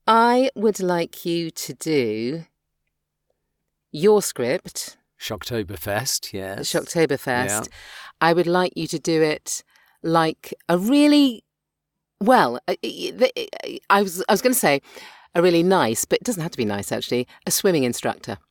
I 0.07 0.49
would 0.55 0.79
like 0.79 1.25
you 1.25 1.49
to 1.51 1.73
do 1.73 2.43
your 3.91 4.21
script, 4.21 4.97
Shocktoberfest, 5.19 6.33
yes. 6.33 6.71
Shocktoberfest. 6.71 7.47
Yeah. 7.49 7.61
I 8.21 8.33
would 8.33 8.47
like 8.47 8.73
you 8.75 8.87
to 8.87 8.99
do 8.99 9.21
it 9.21 9.63
like 10.03 10.53
a 10.69 10.77
really 10.77 11.43
well. 12.19 12.59
Uh, 12.67 12.75
I- 12.83 13.47
I 13.65 13.79
I 13.89 14.01
was 14.03 14.23
I 14.29 14.33
was 14.33 14.41
going 14.41 14.53
to 14.53 14.59
say 14.67 14.81
a 15.35 15.41
really 15.41 15.63
nice, 15.63 16.05
but 16.05 16.19
it 16.19 16.23
doesn't 16.25 16.41
have 16.43 16.51
to 16.51 16.57
be 16.57 16.65
nice 16.65 16.91
actually. 16.91 17.27
A 17.47 17.51
swimming 17.51 17.83
instructor. 17.83 18.37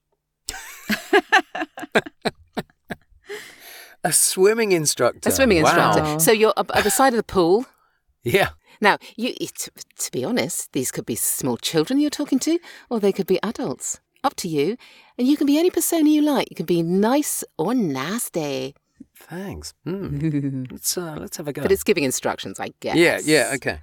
A 4.05 4.13
swimming 4.13 4.73
instructor. 4.73 5.29
A 5.29 5.33
swimming 5.33 5.63
Wow. 5.63 5.89
instructor. 5.93 6.21
So 6.21 6.33
you're 6.33 6.55
at 6.57 6.85
the 6.85 6.91
side 6.91 7.13
of 7.13 7.19
the 7.19 7.23
pool. 7.25 7.67
Yeah. 8.23 8.51
Now, 8.83 8.99
you, 9.17 9.33
it, 9.41 9.71
to 9.99 10.11
be 10.13 10.25
honest, 10.25 10.73
these 10.75 10.91
could 10.91 11.07
be 11.07 11.15
small 11.15 11.57
children 11.57 11.99
you're 11.99 12.11
talking 12.11 12.39
to, 12.41 12.59
or 12.91 13.01
they 13.01 13.13
could 13.13 13.27
be 13.27 13.39
adults. 13.43 13.99
Up 14.23 14.37
to 14.37 14.49
you. 14.49 14.77
And 15.17 15.27
you 15.27 15.39
can 15.39 15.47
be 15.47 15.59
any 15.59 15.71
persona 15.71 16.07
you 16.11 16.21
like. 16.21 16.49
You 16.51 16.55
can 16.57 16.67
be 16.67 16.83
nice 16.83 17.43
or 17.57 17.73
nasty. 17.73 18.75
Thanks. 19.17 19.73
Hmm. 19.85 20.65
Let's 20.71 20.99
uh, 20.99 21.17
let's 21.19 21.39
have 21.39 21.49
a 21.49 21.53
go. 21.55 21.63
But 21.63 21.73
it's 21.73 21.83
giving 21.83 22.05
instructions, 22.05 22.61
I 22.61 22.75
guess. 22.81 22.97
Yeah, 22.97 23.21
yeah, 23.25 23.53
okay. 23.55 23.81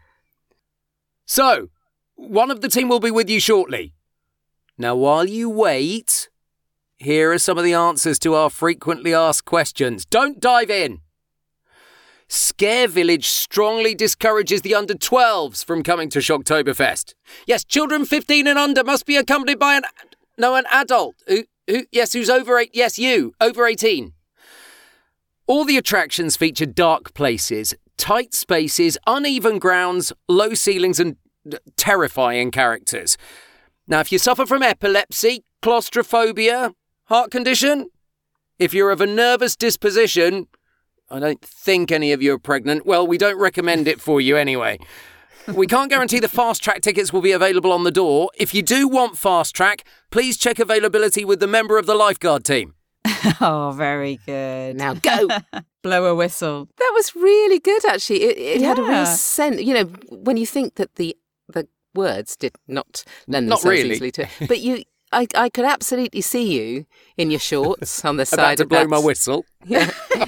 So, 1.26 1.70
one 2.16 2.52
of 2.52 2.62
the 2.62 2.70
team 2.70 2.90
will 2.90 3.00
be 3.00 3.10
with 3.12 3.28
you 3.28 3.40
shortly. 3.40 3.96
Now, 4.78 4.96
while 4.96 5.26
you 5.28 5.50
wait, 5.50 6.30
here 6.98 7.32
are 7.32 7.40
some 7.40 7.58
of 7.58 7.64
the 7.64 7.74
answers 7.74 8.18
to 8.20 8.34
our 8.34 8.50
frequently 8.50 9.14
asked 9.14 9.46
questions. 9.46 10.06
Don't 10.06 10.40
dive 10.40 10.70
in. 10.70 11.02
Scare 12.28 12.88
Village 12.88 13.28
strongly 13.28 13.96
discourages 13.96 14.62
the 14.62 14.76
under 14.76 14.96
12s 14.96 15.64
from 15.64 15.84
coming 15.84 16.10
to 16.10 16.20
Shocktoberfest. 16.20 17.14
Yes, 17.46 17.64
children 17.64 18.06
15 18.06 18.48
and 18.48 18.60
under 18.60 18.84
must 18.84 19.06
be 19.06 19.16
accompanied 19.16 19.60
by 19.60 19.76
an 19.76 19.84
no 20.38 20.56
an 20.56 20.66
adult. 20.72 21.16
Who, 21.28 21.44
who 21.68 21.86
yes, 21.92 22.14
who's 22.14 22.30
over 22.30 22.58
8 22.58 22.72
yes, 22.74 23.00
you, 23.00 23.34
over 23.40 23.66
18. 23.66 24.14
All 25.46 25.64
the 25.64 25.78
attractions 25.78 26.36
feature 26.36 26.66
dark 26.66 27.14
places, 27.14 27.74
tight 27.98 28.34
spaces, 28.34 28.98
uneven 29.08 29.60
grounds, 29.60 30.12
low 30.28 30.54
ceilings, 30.54 31.00
and 31.00 31.16
terrifying 31.78 32.52
characters. 32.52 33.18
Now, 33.88 34.02
if 34.02 34.12
you 34.12 34.20
suffer 34.20 34.46
from 34.46 34.64
epilepsy, 34.64 35.46
claustrophobia, 35.62 36.74
heart 37.08 37.32
condition, 37.32 37.90
if 38.60 38.74
you're 38.74 38.92
of 38.92 39.02
a 39.02 39.08
nervous 39.08 39.56
disposition, 39.56 40.48
I 41.10 41.20
don't 41.20 41.42
think 41.42 41.92
any 41.92 42.12
of 42.12 42.22
you 42.22 42.34
are 42.34 42.40
pregnant. 42.40 42.86
Well, 42.86 43.06
we 43.08 43.18
don't 43.18 43.38
recommend 43.40 43.88
it 43.88 44.00
for 44.02 44.20
you 44.22 44.38
anyway. 44.38 44.80
We 45.54 45.66
can't 45.68 45.90
guarantee 45.90 46.20
the 46.20 46.28
fast 46.28 46.62
track 46.62 46.82
tickets 46.82 47.14
will 47.14 47.22
be 47.22 47.32
available 47.32 47.72
on 47.72 47.86
the 47.86 47.92
door. 47.92 48.30
If 48.38 48.54
you 48.54 48.62
do 48.62 48.88
want 48.90 49.18
fast 49.18 49.56
track, 49.56 49.86
please 50.12 50.38
check 50.38 50.60
availability 50.60 51.24
with 51.24 51.40
the 51.40 51.48
member 51.48 51.78
of 51.78 51.86
the 51.86 51.96
lifeguard 51.96 52.44
team. 52.44 52.74
Oh, 53.40 53.74
very 53.76 54.20
good. 54.26 54.76
Now 54.78 54.94
go. 54.96 55.28
Blow 55.84 56.06
a 56.06 56.16
whistle. 56.16 56.68
that 56.78 56.92
was 56.96 57.16
really 57.16 57.60
good, 57.60 57.86
actually. 57.86 58.24
It, 58.24 58.38
it 58.38 58.62
had 58.62 58.80
a 58.80 58.84
real 58.84 59.06
sense. 59.06 59.62
You 59.62 59.74
know, 59.74 59.84
when 60.10 60.38
you 60.38 60.46
think 60.46 60.76
that 60.76 60.96
the 60.96 61.16
the 61.50 61.68
words 61.94 62.36
did 62.36 62.56
not 62.68 63.04
lend 63.28 63.48
Not 63.48 63.62
themselves 63.62 63.80
really. 63.80 63.92
easily 63.96 64.12
to 64.14 64.22
it, 64.24 64.30
but 64.48 64.60
you. 64.60 64.84
I, 65.12 65.28
I 65.36 65.50
could 65.50 65.66
absolutely 65.66 66.22
see 66.22 66.54
you 66.54 66.86
in 67.18 67.32
your 67.32 67.40
shorts 67.40 68.04
on 68.04 68.18
the 68.18 68.26
side. 68.26 68.40
About 68.40 68.58
to 68.58 68.66
blow 68.66 68.80
that. 68.80 68.90
my 68.90 69.00
whistle. 69.00 69.46
Yeah. 69.66 69.92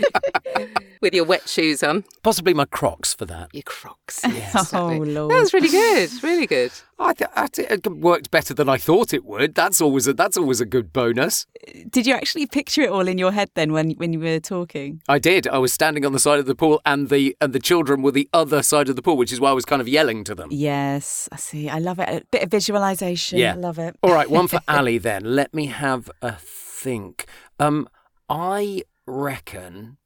With 1.01 1.13
your 1.13 1.23
wet 1.23 1.47
shoes 1.47 1.81
on. 1.81 2.03
Possibly 2.23 2.53
my 2.53 2.65
Crocs 2.65 3.13
for 3.13 3.25
that. 3.25 3.53
Your 3.53 3.63
Crocs. 3.63 4.19
Yes. 4.23 4.73
Oh, 4.73 4.89
That 4.89 4.99
Lord. 5.11 5.31
was 5.33 5.53
really 5.53 5.69
good. 5.69 6.09
Really 6.21 6.45
good. 6.45 6.71
I, 6.99 7.13
th- 7.13 7.29
I 7.37 7.47
th- 7.47 7.69
it 7.71 7.87
worked 7.87 8.29
better 8.31 8.53
than 8.53 8.67
I 8.67 8.75
thought 8.77 9.13
it 9.13 9.23
would. 9.23 9.55
That's 9.55 9.79
always 9.79 10.07
a, 10.07 10.13
that's 10.13 10.35
always 10.35 10.59
a 10.59 10.65
good 10.65 10.91
bonus. 10.91 11.45
Did 11.89 12.05
you 12.05 12.13
actually 12.13 12.47
picture 12.47 12.81
it 12.81 12.89
all 12.89 13.07
in 13.07 13.17
your 13.17 13.31
head 13.31 13.49
then 13.55 13.71
when 13.71 13.91
when 13.91 14.11
you 14.11 14.19
were 14.19 14.41
talking? 14.41 15.01
I 15.07 15.19
did. 15.19 15.47
I 15.47 15.57
was 15.59 15.71
standing 15.71 16.05
on 16.05 16.11
the 16.11 16.19
side 16.19 16.39
of 16.39 16.45
the 16.47 16.55
pool, 16.55 16.81
and 16.85 17.07
the 17.07 17.33
and 17.39 17.53
the 17.53 17.59
children 17.59 18.01
were 18.01 18.11
the 18.11 18.27
other 18.33 18.61
side 18.61 18.89
of 18.89 18.97
the 18.97 19.01
pool, 19.01 19.15
which 19.15 19.31
is 19.31 19.39
why 19.39 19.51
I 19.51 19.53
was 19.53 19.63
kind 19.63 19.81
of 19.81 19.87
yelling 19.87 20.25
to 20.25 20.35
them. 20.35 20.49
Yes, 20.51 21.29
I 21.31 21.37
see. 21.37 21.69
I 21.69 21.79
love 21.79 21.99
it. 21.99 22.09
A 22.09 22.25
bit 22.31 22.43
of 22.43 22.51
visualization. 22.51 23.39
Yeah. 23.39 23.53
I 23.53 23.55
love 23.55 23.79
it. 23.79 23.95
All 24.03 24.11
right, 24.13 24.29
one 24.29 24.49
for 24.49 24.59
Ally 24.67 24.97
then. 24.97 25.23
Let 25.35 25.53
me 25.53 25.67
have 25.67 26.11
a 26.21 26.33
think. 26.33 27.25
Um, 27.57 27.87
I 28.29 28.83
reckon 29.07 29.97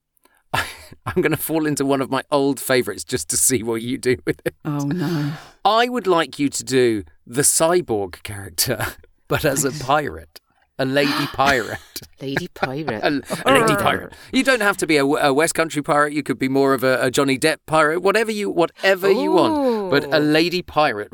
I'm 1.06 1.22
going 1.22 1.32
to 1.32 1.38
fall 1.38 1.66
into 1.66 1.86
one 1.86 2.02
of 2.02 2.10
my 2.10 2.24
old 2.32 2.60
favourites 2.60 3.04
just 3.04 3.30
to 3.30 3.38
see 3.38 3.64
what 3.64 3.82
you 3.82 3.98
do 3.98 4.18
with 4.26 4.42
it. 4.46 4.56
Oh 4.64 4.86
no. 4.86 5.34
I 5.66 5.90
would 5.90 6.08
like 6.08 6.40
you 6.40 6.50
to 6.50 6.64
do 6.64 7.04
the 7.26 7.42
cyborg 7.42 8.24
character, 8.24 8.86
but 9.28 9.46
as 9.46 9.66
a 9.66 9.72
pirate, 9.84 10.40
a 10.78 10.86
lady 10.86 11.28
pirate. 11.28 11.80
Lady 12.22 12.48
Pirate. 12.54 13.04
A, 13.04 13.22
a 13.46 13.52
lady 13.60 13.76
pirate. 13.76 14.14
You 14.32 14.44
don't 14.44 14.62
have 14.62 14.78
to 14.78 14.88
be 14.88 14.96
a, 14.96 15.04
a 15.04 15.34
West 15.34 15.56
Country 15.56 15.82
pirate. 15.82 16.14
You 16.14 16.24
could 16.24 16.40
be 16.40 16.48
more 16.48 16.74
of 16.74 16.86
a, 16.86 17.02
a 17.02 17.12
Johnny 17.12 17.38
Depp 17.38 17.58
pirate. 17.66 18.00
Whatever 18.00 18.32
you, 18.32 18.50
whatever 18.50 19.12
you 19.12 19.32
want. 19.32 19.92
But 19.92 20.06
a 20.14 20.20
lady 20.20 20.62
pirate 20.62 21.12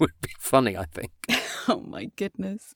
would 0.00 0.10
be 0.20 0.30
funny. 0.40 0.76
I 0.76 0.84
think. 0.84 1.12
Oh 1.68 1.84
my 1.86 2.10
goodness. 2.16 2.74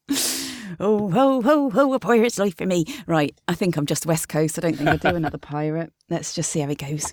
Oh, 0.81 1.11
ho, 1.11 1.43
ho, 1.43 1.71
ho, 1.71 1.93
a 1.93 1.99
pirate's 1.99 2.39
life 2.39 2.57
for 2.57 2.67
me. 2.67 2.85
Right, 3.07 3.37
I 3.49 3.55
think 3.55 3.77
I'm 3.77 3.87
just 3.87 4.07
West 4.07 4.29
Coast. 4.29 4.59
I 4.59 4.63
don't 4.63 4.77
think 4.77 4.89
I'll 4.89 4.99
do 4.99 5.17
another 5.17 5.39
pirate. 5.39 5.93
Let's 6.09 6.35
just 6.35 6.51
see 6.51 6.61
how 6.61 6.69
it 6.71 6.79
goes. 6.79 7.13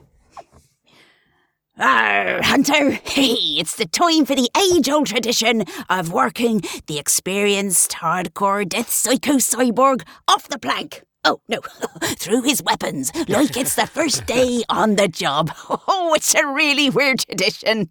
Arr, 1.78 2.42
Hunter! 2.44 2.92
Hey, 2.92 3.36
it's 3.58 3.78
the 3.78 3.86
time 3.86 4.26
for 4.26 4.36
the 4.36 4.50
age 4.74 4.90
old 4.90 5.08
tradition 5.08 5.64
of 5.90 6.12
working 6.12 6.62
the 6.88 7.00
experienced 7.00 7.92
hardcore 7.92 8.68
death 8.68 8.90
psycho 8.90 9.36
cyborg 9.36 10.02
off 10.28 10.50
the 10.50 10.60
plank. 10.60 11.04
Oh, 11.24 11.40
no, 11.48 11.60
through 12.18 12.44
his 12.44 12.62
weapons, 12.62 13.12
like 13.30 13.56
it's 13.56 13.76
the 13.76 13.88
first 13.88 14.26
day 14.26 14.64
on 14.70 14.96
the 14.96 15.08
job. 15.08 15.52
Oh, 15.88 16.14
it's 16.16 16.34
a 16.36 16.46
really 16.48 16.90
weird 16.90 17.20
tradition. 17.20 17.90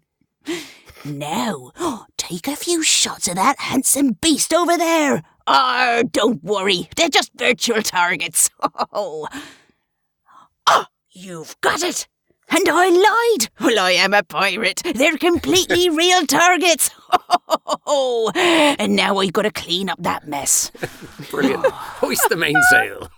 Now, 1.05 1.71
take 2.17 2.47
a 2.47 2.55
few 2.55 2.83
shots 2.83 3.27
of 3.27 3.35
that 3.35 3.59
handsome 3.59 4.13
beast 4.21 4.53
over 4.53 4.77
there. 4.77 5.23
Oh, 5.51 6.03
don't 6.11 6.43
worry, 6.43 6.87
they're 6.95 7.09
just 7.09 7.31
virtual 7.35 7.81
targets. 7.81 8.49
Oh, 8.93 9.27
oh 10.67 10.85
you've 11.09 11.55
got 11.61 11.81
it. 11.81 12.07
And 12.51 12.67
I 12.67 12.89
lied. 12.89 13.49
Well, 13.59 13.77
I 13.79 13.91
am 13.91 14.13
a 14.13 14.23
pirate. 14.23 14.81
They're 14.95 15.17
completely 15.17 15.89
real 16.03 16.25
targets. 16.25 16.91
Oh, 17.91 18.31
and 18.35 18.95
now 18.95 19.17
I've 19.17 19.33
got 19.33 19.41
to 19.41 19.51
clean 19.51 19.89
up 19.89 19.97
that 20.03 20.27
mess. 20.27 20.71
Brilliant. 21.31 21.65
Hoist 21.71 22.29
the 22.29 22.35
mainsail. 22.35 23.09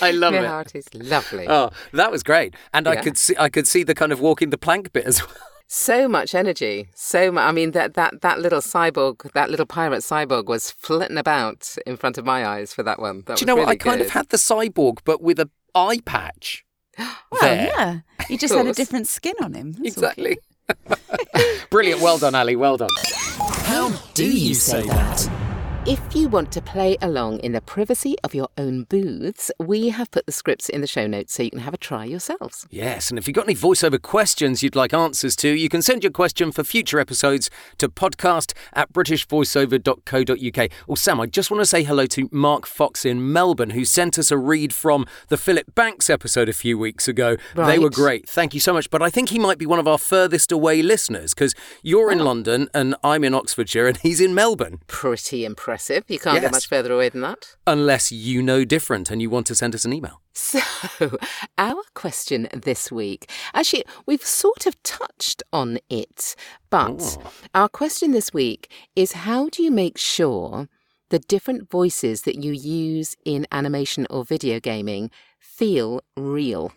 I 0.00 0.12
love 0.12 0.32
Your 0.32 0.44
it. 0.44 0.48
heart 0.48 0.74
is 0.74 0.86
lovely. 0.94 1.46
Oh, 1.46 1.70
that 1.92 2.10
was 2.10 2.22
great, 2.22 2.54
and 2.72 2.88
I 2.88 2.96
could 2.96 3.18
see 3.18 3.34
I 3.38 3.50
could 3.50 3.68
see 3.68 3.82
the 3.82 3.94
kind 3.94 4.12
of 4.12 4.20
walking 4.20 4.48
the 4.48 4.56
plank 4.56 4.92
bit 4.94 5.04
as 5.04 5.20
well. 5.26 5.36
So 5.72 6.08
much 6.08 6.34
energy. 6.34 6.88
So 6.96 7.30
much. 7.30 7.44
I 7.44 7.52
mean, 7.52 7.70
that, 7.70 7.94
that, 7.94 8.22
that 8.22 8.40
little 8.40 8.58
cyborg, 8.58 9.30
that 9.34 9.50
little 9.50 9.66
pirate 9.66 10.00
cyborg 10.00 10.46
was 10.46 10.72
flitting 10.72 11.16
about 11.16 11.76
in 11.86 11.96
front 11.96 12.18
of 12.18 12.24
my 12.24 12.44
eyes 12.44 12.74
for 12.74 12.82
that 12.82 12.98
one. 12.98 13.18
That 13.18 13.26
Do 13.26 13.32
was 13.34 13.40
you 13.42 13.46
know 13.46 13.54
what? 13.54 13.68
really 13.68 13.74
I 13.74 13.76
kind 13.76 14.00
of 14.00 14.10
had 14.10 14.30
the 14.30 14.36
cyborg, 14.36 14.98
but 15.04 15.22
with 15.22 15.38
a 15.38 15.48
eye 15.76 16.00
patch. 16.04 16.64
Well, 17.30 17.40
there. 17.42 17.66
yeah. 17.66 18.00
He 18.26 18.36
just 18.36 18.52
had 18.52 18.66
a 18.66 18.72
different 18.72 19.06
skin 19.06 19.34
on 19.40 19.54
him. 19.54 19.74
That's 19.74 19.96
all. 19.96 20.04
Exactly. 20.10 20.38
Brilliant. 21.70 22.00
Well 22.00 22.18
done, 22.18 22.34
Ally. 22.34 22.56
Well 22.56 22.76
done. 22.76 22.90
How 23.38 23.90
do 24.14 24.26
you 24.26 24.54
say 24.54 24.82
that? 24.88 25.39
If 25.86 26.14
you 26.14 26.28
want 26.28 26.52
to 26.52 26.60
play 26.60 26.98
along 27.00 27.38
in 27.38 27.52
the 27.52 27.62
privacy 27.62 28.14
of 28.22 28.34
your 28.34 28.48
own 28.58 28.82
booths, 28.84 29.50
we 29.58 29.88
have 29.88 30.10
put 30.10 30.26
the 30.26 30.32
scripts 30.32 30.68
in 30.68 30.82
the 30.82 30.86
show 30.86 31.06
notes 31.06 31.32
so 31.32 31.42
you 31.42 31.50
can 31.50 31.60
have 31.60 31.72
a 31.72 31.78
try 31.78 32.04
yourselves. 32.04 32.66
Yes, 32.68 33.08
and 33.08 33.18
if 33.18 33.26
you've 33.26 33.34
got 33.34 33.46
any 33.46 33.54
voiceover 33.54 34.00
questions 34.00 34.62
you'd 34.62 34.76
like 34.76 34.92
answers 34.92 35.34
to, 35.36 35.48
you 35.48 35.70
can 35.70 35.80
send 35.80 36.04
your 36.04 36.12
question 36.12 36.52
for 36.52 36.64
future 36.64 37.00
episodes 37.00 37.48
to 37.78 37.88
podcast 37.88 38.52
at 38.74 38.92
britishvoiceover.co.uk. 38.92 40.70
Oh, 40.86 40.94
Sam, 40.96 41.18
I 41.18 41.24
just 41.24 41.50
want 41.50 41.62
to 41.62 41.66
say 41.66 41.82
hello 41.82 42.04
to 42.04 42.28
Mark 42.30 42.66
Fox 42.66 43.06
in 43.06 43.32
Melbourne, 43.32 43.70
who 43.70 43.86
sent 43.86 44.18
us 44.18 44.30
a 44.30 44.36
read 44.36 44.74
from 44.74 45.06
the 45.28 45.38
Philip 45.38 45.74
Banks 45.74 46.10
episode 46.10 46.50
a 46.50 46.52
few 46.52 46.76
weeks 46.76 47.08
ago. 47.08 47.38
They 47.54 47.78
were 47.78 47.88
great. 47.88 48.28
Thank 48.28 48.52
you 48.52 48.60
so 48.60 48.74
much. 48.74 48.90
But 48.90 49.00
I 49.00 49.08
think 49.08 49.30
he 49.30 49.38
might 49.38 49.56
be 49.56 49.66
one 49.66 49.78
of 49.78 49.88
our 49.88 49.98
furthest 49.98 50.52
away 50.52 50.82
listeners 50.82 51.32
because 51.32 51.54
you're 51.82 52.12
in 52.12 52.20
oh. 52.20 52.24
London 52.24 52.68
and 52.74 52.94
I'm 53.02 53.24
in 53.24 53.32
Oxfordshire 53.34 53.86
and 53.86 53.96
he's 53.96 54.20
in 54.20 54.34
Melbourne. 54.34 54.80
Pretty 54.86 55.46
impressive. 55.46 55.69
You 56.08 56.18
can't 56.18 56.34
Yes. 56.34 56.42
get 56.42 56.52
much 56.52 56.68
further 56.68 56.92
away 56.92 57.08
than 57.08 57.20
that. 57.22 57.56
Unless 57.66 58.12
you 58.12 58.42
know 58.42 58.64
different 58.64 59.10
and 59.10 59.20
you 59.22 59.30
want 59.30 59.46
to 59.48 59.54
send 59.54 59.74
us 59.74 59.84
an 59.84 59.92
email. 59.92 60.20
So, 60.32 60.60
our 61.58 61.82
question 61.94 62.48
this 62.52 62.90
week, 62.90 63.30
actually, 63.54 63.84
we've 64.06 64.24
sort 64.24 64.66
of 64.66 64.80
touched 64.82 65.42
on 65.52 65.78
it, 65.88 66.34
but 66.70 67.00
oh. 67.00 67.32
our 67.54 67.68
question 67.68 68.12
this 68.12 68.32
week 68.32 68.70
is 68.96 69.12
how 69.12 69.48
do 69.48 69.62
you 69.62 69.70
make 69.70 69.98
sure 69.98 70.68
the 71.10 71.18
different 71.18 71.68
voices 71.70 72.22
that 72.22 72.42
you 72.42 72.52
use 72.52 73.16
in 73.24 73.46
animation 73.52 74.06
or 74.10 74.24
video 74.24 74.60
gaming 74.60 75.10
feel 75.38 76.00
real? 76.16 76.72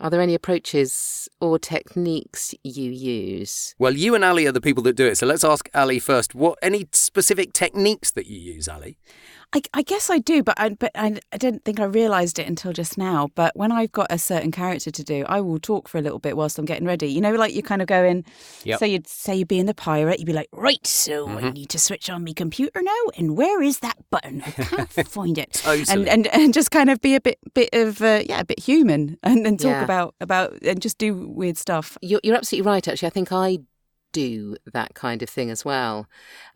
Are 0.00 0.10
there 0.10 0.20
any 0.20 0.34
approaches 0.34 1.28
or 1.40 1.58
techniques 1.58 2.54
you 2.62 2.90
use? 2.90 3.74
Well, 3.78 3.94
you 3.94 4.14
and 4.14 4.24
Ally 4.24 4.44
are 4.44 4.52
the 4.52 4.60
people 4.60 4.82
that 4.84 4.94
do 4.94 5.06
it. 5.06 5.18
So 5.18 5.26
let's 5.26 5.42
ask 5.42 5.68
Ally 5.74 5.98
first. 5.98 6.36
What 6.36 6.58
any 6.62 6.86
specific 6.92 7.52
techniques 7.52 8.12
that 8.12 8.26
you 8.26 8.38
use, 8.38 8.68
Ally? 8.68 8.92
I, 9.54 9.62
I 9.72 9.80
guess 9.82 10.10
I 10.10 10.18
do, 10.18 10.42
but 10.42 10.60
I 10.60 10.68
but 10.70 10.90
I, 10.94 11.18
I 11.32 11.38
didn't 11.38 11.64
think 11.64 11.80
I 11.80 11.84
realised 11.84 12.38
it 12.38 12.46
until 12.46 12.72
just 12.74 12.98
now. 12.98 13.30
But 13.34 13.56
when 13.56 13.72
I've 13.72 13.92
got 13.92 14.08
a 14.10 14.18
certain 14.18 14.50
character 14.50 14.90
to 14.90 15.02
do, 15.02 15.24
I 15.26 15.40
will 15.40 15.58
talk 15.58 15.88
for 15.88 15.96
a 15.96 16.02
little 16.02 16.18
bit 16.18 16.36
whilst 16.36 16.58
I'm 16.58 16.66
getting 16.66 16.86
ready. 16.86 17.06
You 17.08 17.22
know, 17.22 17.32
like 17.32 17.54
you 17.54 17.62
kind 17.62 17.80
of 17.80 17.88
go 17.88 18.04
in. 18.04 18.24
Yep. 18.64 18.78
So 18.78 18.84
you'd 18.84 19.06
say 19.06 19.36
you'd 19.36 19.48
be 19.48 19.58
in 19.58 19.64
the 19.64 19.72
pirate. 19.74 20.18
You'd 20.18 20.26
be 20.26 20.34
like, 20.34 20.48
right, 20.52 20.86
so 20.86 21.26
I 21.28 21.48
need 21.50 21.70
to 21.70 21.78
switch 21.78 22.10
on 22.10 22.24
my 22.24 22.34
computer 22.34 22.82
now, 22.82 23.02
and 23.16 23.38
where 23.38 23.62
is 23.62 23.78
that 23.78 23.96
button? 24.10 24.42
I 24.46 24.50
can't 24.50 24.90
find 25.08 25.38
it. 25.38 25.54
Totally. 25.54 25.86
And, 25.88 26.08
and 26.08 26.26
and 26.26 26.52
just 26.52 26.70
kind 26.70 26.90
of 26.90 27.00
be 27.00 27.14
a 27.14 27.20
bit 27.20 27.38
bit 27.54 27.70
of 27.72 28.02
uh, 28.02 28.22
yeah, 28.28 28.40
a 28.40 28.44
bit 28.44 28.60
human, 28.60 29.16
and 29.22 29.46
then 29.46 29.56
talk 29.56 29.70
Yeah. 29.70 29.84
about 29.84 30.14
about 30.20 30.60
and 30.62 30.82
just 30.82 30.98
do 30.98 31.26
weird 31.26 31.56
stuff. 31.56 31.96
You're, 32.02 32.20
you're 32.22 32.36
absolutely 32.36 32.70
right, 32.70 32.86
actually. 32.86 33.06
I 33.06 33.10
think 33.10 33.32
I 33.32 33.58
do 34.12 34.56
that 34.72 34.94
kind 34.94 35.22
of 35.22 35.28
thing 35.28 35.50
as 35.50 35.64
well. 35.64 36.06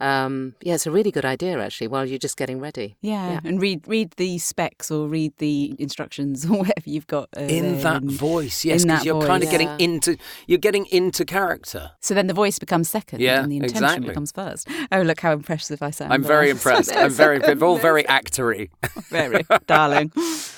Um, 0.01 0.55
yeah, 0.63 0.75
it's 0.75 0.87
a 0.87 0.91
really 0.91 1.11
good 1.11 1.25
idea, 1.25 1.59
actually, 1.61 1.89
while 1.89 2.05
you're 2.07 2.19
just 2.19 2.37
getting 2.37 2.61
ready. 2.61 2.97
Yeah, 3.01 3.33
Yeah. 3.33 3.41
and 3.45 3.61
read 3.61 3.87
read 3.87 4.13
the 4.17 4.39
specs 4.39 4.91
or 4.91 5.07
read 5.09 5.33
the 5.39 5.75
instructions 5.79 6.45
or 6.51 6.59
whatever 6.59 6.83
you've 6.89 7.07
got 7.07 7.29
uh, 7.37 7.41
in 7.43 7.81
that 7.83 8.03
voice, 8.05 8.65
yes, 8.65 8.83
in 8.83 8.89
because 8.89 9.01
that 9.01 9.07
you're 9.07 9.27
kind 9.27 9.43
of 9.43 9.49
voice. 9.49 9.53
getting 9.59 9.69
Yeah. 9.69 9.77
into 9.79 10.17
you're 10.47 10.59
getting 10.59 10.87
into 10.87 11.25
character. 11.25 11.93
So 12.01 12.15
then 12.15 12.27
the 12.27 12.35
voice 12.35 12.59
becomes 12.59 12.89
second, 12.89 13.21
Yeah, 13.21 13.43
and 13.43 13.53
the 13.53 13.57
intention 13.57 13.85
exactly. 13.85 14.09
becomes 14.09 14.33
first. 14.33 14.69
Oh, 14.91 15.03
look 15.03 15.21
how 15.21 15.33
impressive 15.33 15.83
I 15.83 15.91
sound! 15.91 16.13
I'm 16.13 16.23
very 16.25 16.51
impressed. 16.51 16.95
I'm 16.95 17.11
very 17.25 17.39
they're 17.39 17.63
all 17.63 17.79
very 17.79 18.05
actory. 18.05 18.71
very 19.11 19.45
darling. 19.67 20.13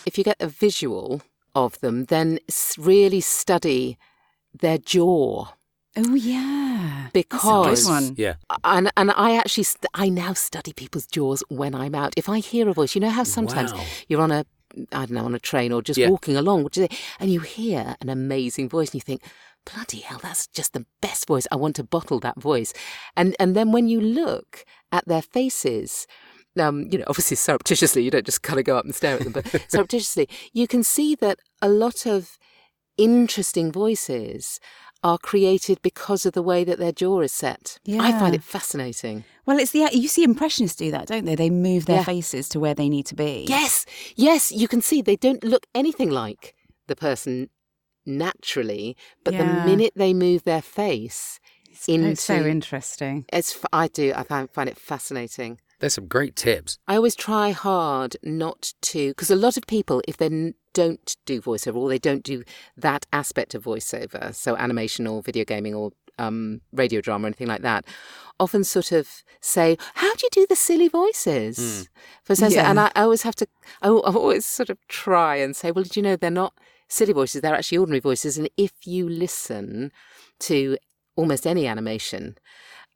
If 0.06 0.16
you 0.18 0.24
get 0.24 0.36
a 0.40 0.46
visual 0.48 1.22
of 1.54 1.78
them, 1.80 2.04
then 2.04 2.38
really 2.78 3.20
study 3.20 3.98
their 4.60 4.78
jaw. 4.78 5.48
Oh 5.96 6.14
yeah, 6.14 7.08
Because- 7.12 7.64
That's 7.66 7.82
a 7.82 7.84
good 7.86 7.92
one. 7.92 8.14
Yeah. 8.18 8.34
And 8.64 8.90
and 8.96 9.12
I 9.12 9.36
actually 9.36 9.62
st- 9.64 9.86
I 9.94 10.08
now 10.08 10.32
study 10.32 10.72
people's 10.72 11.06
jaws 11.06 11.42
when 11.48 11.74
I'm 11.74 11.94
out. 11.94 12.12
If 12.16 12.28
I 12.28 12.40
hear 12.40 12.68
a 12.68 12.72
voice, 12.72 12.94
you 12.96 13.00
know 13.00 13.10
how 13.10 13.22
sometimes 13.24 13.72
Wow. 13.72 13.84
you're 14.08 14.20
on 14.20 14.32
a 14.32 14.44
I 14.90 15.06
don't 15.06 15.12
know 15.12 15.24
on 15.24 15.36
a 15.36 15.38
train 15.38 15.70
or 15.72 15.82
just 15.82 15.98
Yeah. 15.98 16.08
walking 16.10 16.36
along, 16.36 16.64
which 16.64 16.78
is, 16.78 16.88
and 17.20 17.30
you 17.32 17.40
hear 17.40 17.94
an 18.00 18.08
amazing 18.08 18.68
voice, 18.68 18.88
and 18.88 18.94
you 18.96 19.00
think, 19.02 19.22
bloody 19.72 19.98
hell, 20.00 20.18
that's 20.20 20.48
just 20.48 20.72
the 20.72 20.84
best 21.00 21.28
voice. 21.28 21.46
I 21.52 21.56
want 21.56 21.76
to 21.76 21.84
bottle 21.84 22.18
that 22.20 22.40
voice. 22.40 22.72
And 23.16 23.36
and 23.38 23.54
then 23.54 23.70
when 23.70 23.86
you 23.88 24.00
look 24.00 24.64
at 24.90 25.06
their 25.06 25.22
faces. 25.22 26.06
Um, 26.56 26.86
you 26.92 26.98
know, 26.98 27.04
obviously 27.08 27.36
surreptitiously, 27.36 28.02
you 28.04 28.12
don't 28.12 28.24
just 28.26 28.42
kind 28.42 28.60
of 28.60 28.64
go 28.64 28.76
up 28.78 28.84
and 28.84 28.94
stare 28.94 29.14
at 29.16 29.24
them, 29.24 29.32
but 29.32 29.44
surreptitiously, 29.68 30.28
you 30.52 30.68
can 30.68 30.84
see 30.84 31.16
that 31.16 31.40
a 31.60 31.68
lot 31.68 32.06
of 32.06 32.38
interesting 32.96 33.72
voices 33.72 34.60
are 35.04 35.18
created 35.18 35.80
because 35.82 36.24
of 36.26 36.32
the 36.32 36.42
way 36.42 36.64
that 36.64 36.78
their 36.78 36.90
jaw 36.90 37.20
is 37.20 37.30
set. 37.32 37.78
I 37.86 38.10
find 38.18 38.34
it 38.34 38.42
fascinating. 38.42 39.24
Well, 39.46 39.58
it's 39.58 39.70
the 39.72 39.88
you 39.92 40.08
see 40.08 40.24
impressionists 40.24 40.76
do 40.78 40.90
that, 40.90 41.06
don't 41.06 41.26
they? 41.26 41.34
They 41.34 41.50
move 41.50 41.84
their 41.84 41.98
Yeah. 41.98 42.04
faces 42.04 42.48
to 42.48 42.58
where 42.58 42.74
they 42.74 42.88
need 42.88 43.04
to 43.06 43.14
be. 43.14 43.44
Yes, 43.46 43.84
yes, 44.16 44.50
you 44.50 44.66
can 44.66 44.80
see 44.80 45.02
they 45.02 45.16
don't 45.16 45.44
look 45.44 45.66
anything 45.74 46.10
like 46.10 46.54
the 46.86 46.96
person 46.96 47.50
naturally, 48.06 48.96
but 49.24 49.34
Yeah. 49.34 49.42
the 49.44 49.66
minute 49.70 49.92
they 49.94 50.14
move 50.14 50.44
their 50.44 50.62
face 50.62 51.38
It's 51.70 51.88
into 51.88 52.16
so 52.16 52.34
interesting. 52.46 53.24
it's 53.32 53.58
I 53.72 53.88
do 53.88 54.12
I 54.16 54.22
find, 54.22 54.50
find 54.50 54.68
it 54.68 54.78
fascinating. 54.78 55.60
There's 55.80 55.94
some 55.94 56.06
great 56.06 56.36
tips. 56.36 56.78
I 56.88 56.96
always 56.96 57.14
try 57.16 57.50
hard 57.50 58.16
not 58.22 58.72
to 58.82 59.08
because 59.10 59.30
a 59.30 59.36
lot 59.36 59.56
of 59.56 59.66
people 59.66 60.00
if 60.08 60.16
they're 60.16 60.30
n- 60.32 60.54
don't 60.74 61.16
do 61.24 61.40
voiceover 61.40 61.76
or 61.76 61.88
they 61.88 61.98
don't 61.98 62.22
do 62.22 62.44
that 62.76 63.06
aspect 63.12 63.54
of 63.54 63.64
voiceover, 63.64 64.34
so 64.34 64.56
animation 64.56 65.06
or 65.06 65.22
video 65.22 65.44
gaming 65.44 65.74
or 65.74 65.92
um, 66.18 66.60
radio 66.72 67.00
drama 67.00 67.24
or 67.24 67.28
anything 67.28 67.48
like 67.48 67.62
that, 67.62 67.84
often 68.38 68.64
sort 68.64 68.92
of 68.92 69.22
say, 69.40 69.76
"How 69.94 70.14
do 70.14 70.20
you 70.22 70.28
do 70.30 70.46
the 70.48 70.56
silly 70.56 70.88
voices?" 70.88 71.58
Mm. 71.58 71.88
For 72.24 72.34
so, 72.34 72.48
yeah. 72.48 72.70
and 72.70 72.78
I, 72.78 72.90
I, 72.94 73.02
always 73.02 73.22
have 73.22 73.34
to, 73.36 73.46
I, 73.82 73.88
I 73.88 73.90
always 73.90 74.44
sort 74.44 74.70
of 74.70 74.78
try 74.88 75.36
and 75.36 75.56
say, 75.56 75.70
"Well, 75.70 75.84
did 75.84 75.96
you 75.96 76.02
know 76.02 76.16
they're 76.16 76.30
not 76.30 76.54
silly 76.88 77.12
voices? 77.12 77.40
They're 77.40 77.54
actually 77.54 77.78
ordinary 77.78 78.00
voices." 78.00 78.38
And 78.38 78.48
if 78.56 78.72
you 78.84 79.08
listen 79.08 79.92
to 80.40 80.76
almost 81.16 81.46
any 81.46 81.66
animation, 81.66 82.36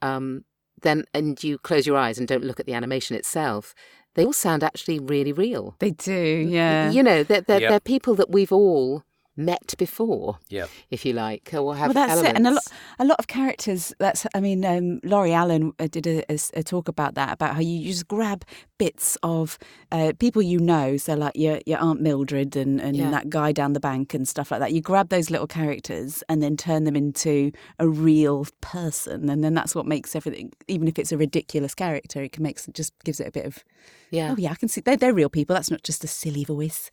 um, 0.03 0.45
then 0.83 1.05
and 1.14 1.43
you 1.43 1.59
close 1.59 1.87
your 1.87 1.97
eyes 1.97 2.19
and 2.19 2.29
don't 2.29 2.45
look 2.45 2.61
at 2.61 2.67
the 2.67 2.75
animation 2.75 3.17
itself, 3.17 3.75
they 4.18 4.24
all 4.24 4.33
sound 4.33 4.64
actually 4.64 4.98
really 4.98 5.33
real. 5.33 5.76
They 5.78 5.92
do, 5.92 6.12
yeah. 6.50 6.90
You 6.90 7.04
know, 7.04 7.22
they're, 7.22 7.40
they're, 7.40 7.61
yep. 7.61 7.70
they're 7.70 7.81
people 7.81 8.16
that 8.16 8.28
we've 8.28 8.50
all 8.50 9.04
met 9.37 9.72
before, 9.78 10.40
yeah, 10.48 10.66
if 10.90 11.07
you 11.07 11.12
like, 11.12 11.54
or 11.54 11.76
have 11.76 11.94
well, 11.94 12.07
that's 12.07 12.12
elements. 12.12 12.31
it. 12.33 12.37
And 12.37 12.46
a 12.48 12.50
lot, 12.50 12.64
a 12.98 13.04
lot 13.04 13.18
of 13.20 13.28
characters. 13.28 13.94
That's, 14.00 14.26
I 14.35 14.40
mean, 14.40 14.64
um, 14.64 14.98
Laurie 15.04 15.33
Allen 15.33 15.72
uh, 15.78 15.87
did 15.87 16.09
a, 16.09 16.24
a, 16.31 16.38
a, 16.54 16.62
talk 16.64 16.88
about 16.88 17.14
that, 17.14 17.33
about 17.33 17.54
how 17.54 17.61
you 17.61 17.88
just 17.88 18.09
grab 18.09 18.44
bits 18.78 19.16
of 19.22 19.57
uh, 19.92 20.12
people 20.18 20.42
you 20.42 20.59
know, 20.59 20.96
so 20.96 21.14
like 21.14 21.37
your 21.37 21.61
your 21.64 21.78
Aunt 21.78 22.00
Mildred 22.00 22.57
and, 22.57 22.81
and 22.81 22.96
yeah. 22.96 23.11
that 23.11 23.31
guy 23.31 23.52
down 23.52 23.72
the 23.72 23.81
bank 23.81 24.12
and 24.12 24.26
stuff 24.26 24.50
like 24.50 24.59
that. 24.59 24.72
You 24.72 24.81
grab 24.81 25.11
those 25.11 25.31
little 25.31 25.46
characters 25.46 26.24
and 26.28 26.42
then 26.42 26.57
turn 26.57 26.83
them 26.83 26.96
into 26.96 27.52
a 27.78 27.88
real 27.88 28.46
person, 28.61 29.31
and 29.31 29.44
then 29.44 29.54
that's 29.54 29.76
what 29.76 29.87
makes 29.87 30.16
everything. 30.16 30.52
Even 30.66 30.88
if 30.88 30.98
it's 30.98 31.12
a 31.12 31.16
ridiculous 31.16 31.74
character, 31.76 32.24
it 32.24 32.33
can 32.33 32.42
make 32.42 32.59
just 32.72 32.92
gives 33.04 33.20
it 33.20 33.28
a 33.28 33.33
bit 33.33 33.46
of 33.46 33.62
yeah. 34.11 34.33
Oh 34.33 34.37
yeah, 34.38 34.53
I 34.53 34.55
can 34.55 34.68
see 34.68 34.81
they're, 34.81 34.97
they're 34.97 35.14
real 35.14 35.29
people. 35.29 35.55
That's 35.55 35.71
not 35.71 35.83
just 35.83 36.05
a 36.05 36.07
silly 36.07 36.44
voice. 36.44 36.90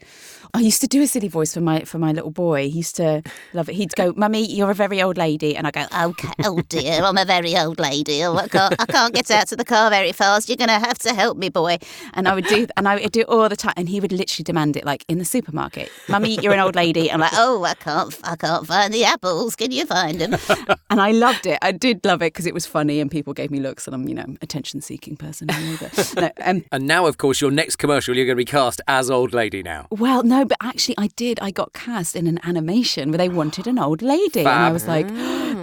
I 0.53 0.59
used 0.59 0.81
to 0.81 0.87
do 0.87 1.01
a 1.01 1.07
silly 1.07 1.27
voice 1.27 1.53
for 1.53 1.61
my 1.61 1.81
for 1.81 1.97
my 1.97 2.11
little 2.11 2.31
boy. 2.31 2.69
He 2.69 2.77
used 2.77 2.95
to 2.97 3.21
love 3.53 3.69
it. 3.69 3.75
He'd 3.75 3.95
go, 3.95 4.13
"Mummy, 4.15 4.45
you're 4.45 4.71
a 4.71 4.75
very 4.75 5.01
old 5.01 5.17
lady," 5.17 5.55
and 5.55 5.67
I 5.67 5.71
go, 5.71 5.85
"Okay, 5.93 6.33
oh 6.43 6.61
dear, 6.69 7.01
I'm 7.03 7.17
a 7.17 7.25
very 7.25 7.57
old 7.57 7.79
lady. 7.79 8.23
Oh, 8.23 8.35
I 8.35 8.47
can't, 8.47 8.75
I 8.79 8.85
can't 8.85 9.13
get 9.13 9.29
out 9.31 9.47
to 9.47 9.55
the 9.55 9.65
car 9.65 9.89
very 9.89 10.11
fast. 10.11 10.49
You're 10.49 10.57
going 10.57 10.69
to 10.69 10.79
have 10.79 10.99
to 10.99 11.13
help 11.13 11.37
me, 11.37 11.49
boy." 11.49 11.77
And 12.13 12.27
I 12.27 12.35
would 12.35 12.45
do, 12.45 12.67
and 12.77 12.87
I 12.87 12.95
would 12.95 13.11
do 13.11 13.21
it 13.21 13.29
all 13.29 13.47
the 13.49 13.55
time. 13.55 13.73
And 13.77 13.89
he 13.89 13.99
would 13.99 14.11
literally 14.11 14.43
demand 14.43 14.77
it, 14.77 14.85
like 14.85 15.05
in 15.07 15.17
the 15.17 15.25
supermarket. 15.25 15.89
"Mummy, 16.09 16.37
you're 16.41 16.53
an 16.53 16.59
old 16.59 16.75
lady." 16.75 17.11
I'm 17.11 17.19
like, 17.19 17.33
"Oh, 17.33 17.63
I 17.63 17.73
can't, 17.75 18.17
I 18.23 18.35
can't 18.35 18.65
find 18.67 18.93
the 18.93 19.05
apples. 19.05 19.55
Can 19.55 19.71
you 19.71 19.85
find 19.85 20.19
them?" 20.19 20.35
and 20.89 21.01
I 21.01 21.11
loved 21.11 21.45
it. 21.45 21.59
I 21.61 21.71
did 21.71 22.03
love 22.05 22.21
it 22.21 22.33
because 22.33 22.45
it 22.45 22.53
was 22.53 22.65
funny, 22.65 22.99
and 22.99 23.09
people 23.09 23.33
gave 23.33 23.51
me 23.51 23.59
looks, 23.59 23.87
and 23.87 23.95
I'm, 23.95 24.07
you 24.07 24.15
know, 24.15 24.25
attention-seeking 24.41 25.17
person. 25.17 25.47
no, 26.15 26.31
um, 26.43 26.63
and 26.71 26.87
now, 26.87 27.04
of 27.07 27.17
course, 27.17 27.41
your 27.41 27.51
next 27.51 27.77
commercial, 27.77 28.15
you're 28.15 28.25
going 28.25 28.35
to 28.37 28.41
be 28.41 28.45
cast 28.45 28.81
as 28.87 29.09
old 29.09 29.33
lady 29.33 29.63
now. 29.63 29.87
Well, 29.89 30.23
no, 30.23 30.45
but 30.45 30.57
actually, 30.61 30.95
I 30.97 31.07
did. 31.15 31.39
I 31.41 31.51
got 31.51 31.73
cast 31.73 32.15
in 32.15 32.27
an 32.27 32.39
animation 32.43 33.11
where 33.11 33.17
they 33.17 33.29
wanted 33.29 33.67
an 33.67 33.79
old 33.79 34.01
lady, 34.01 34.43
Fab. 34.43 34.47
and 34.55 34.63
I 34.65 34.71
was 34.71 34.87
like, 34.87 35.07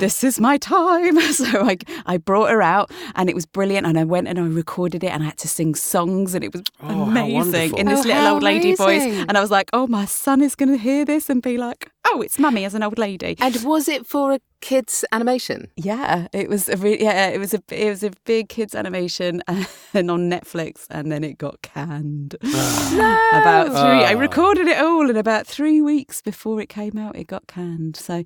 "This 0.03 0.25
is 0.25 0.41
my 0.41 0.59
time." 0.59 1.19
So 1.33 1.63
I, 1.63 1.77
I 2.05 2.19
brought 2.19 2.51
her 2.51 2.63
out, 2.63 2.91
and 3.15 3.31
it 3.31 3.35
was 3.35 3.47
brilliant. 3.47 3.87
And 3.87 3.99
I 3.99 4.05
went 4.05 4.29
and 4.29 4.39
I 4.39 4.43
recorded 4.43 5.03
it, 5.03 5.11
and 5.15 5.23
I 5.23 5.27
had 5.27 5.39
to 5.39 5.49
sing 5.49 5.75
songs, 5.75 6.35
and 6.35 6.45
it 6.45 6.53
was 6.53 6.63
oh, 6.83 7.03
amazing 7.03 7.79
in 7.79 7.87
this 7.87 8.05
oh, 8.05 8.09
little 8.09 8.27
old 8.35 8.43
oh, 8.43 8.47
lady 8.47 8.73
amazing. 8.75 9.13
voice. 9.15 9.27
And 9.29 9.39
I 9.39 9.41
was 9.41 9.51
like, 9.51 9.71
"Oh, 9.73 9.87
my 9.87 10.05
son 10.05 10.43
is 10.43 10.55
going 10.55 10.69
to 10.69 10.79
hear 10.79 11.05
this 11.05 11.31
and 11.31 11.41
be 11.41 11.57
like." 11.57 11.93
oh, 12.13 12.23
it's 12.23 12.39
mummy 12.39 12.65
as 12.65 12.75
an 12.75 12.83
old 12.83 12.99
lady. 12.99 13.37
And 13.41 13.57
was 13.65 13.89
it 13.89 14.07
for 14.07 14.33
a 14.33 14.41
kids 14.61 15.05
animation? 15.13 15.71
Yeah, 15.77 16.29
it 16.33 16.49
was 16.49 16.69
a 16.69 16.77
re- 16.77 17.01
yeah, 17.01 17.29
it 17.29 17.39
was 17.39 17.55
a 17.55 17.63
it 17.71 17.89
was 17.89 18.03
a 18.03 18.11
big 18.25 18.49
kids 18.49 18.75
animation 18.75 19.43
and 19.95 20.11
on 20.11 20.31
Netflix, 20.31 20.87
and 20.91 21.11
then 21.11 21.25
it 21.25 21.39
got 21.39 21.63
canned. 21.63 22.37
no! 22.43 23.19
About 23.33 23.69
three, 23.69 24.05
I 24.05 24.15
ah. 24.15 24.19
recorded 24.19 24.69
it 24.69 24.79
all, 24.79 25.09
and 25.09 25.19
about 25.19 25.47
three 25.47 25.81
weeks 25.81 26.21
before 26.23 26.61
it 26.61 26.69
came 26.69 26.99
out, 26.99 27.17
it 27.17 27.27
got 27.27 27.47
canned. 27.47 27.97
So, 27.97 28.25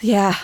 yeah, 0.00 0.36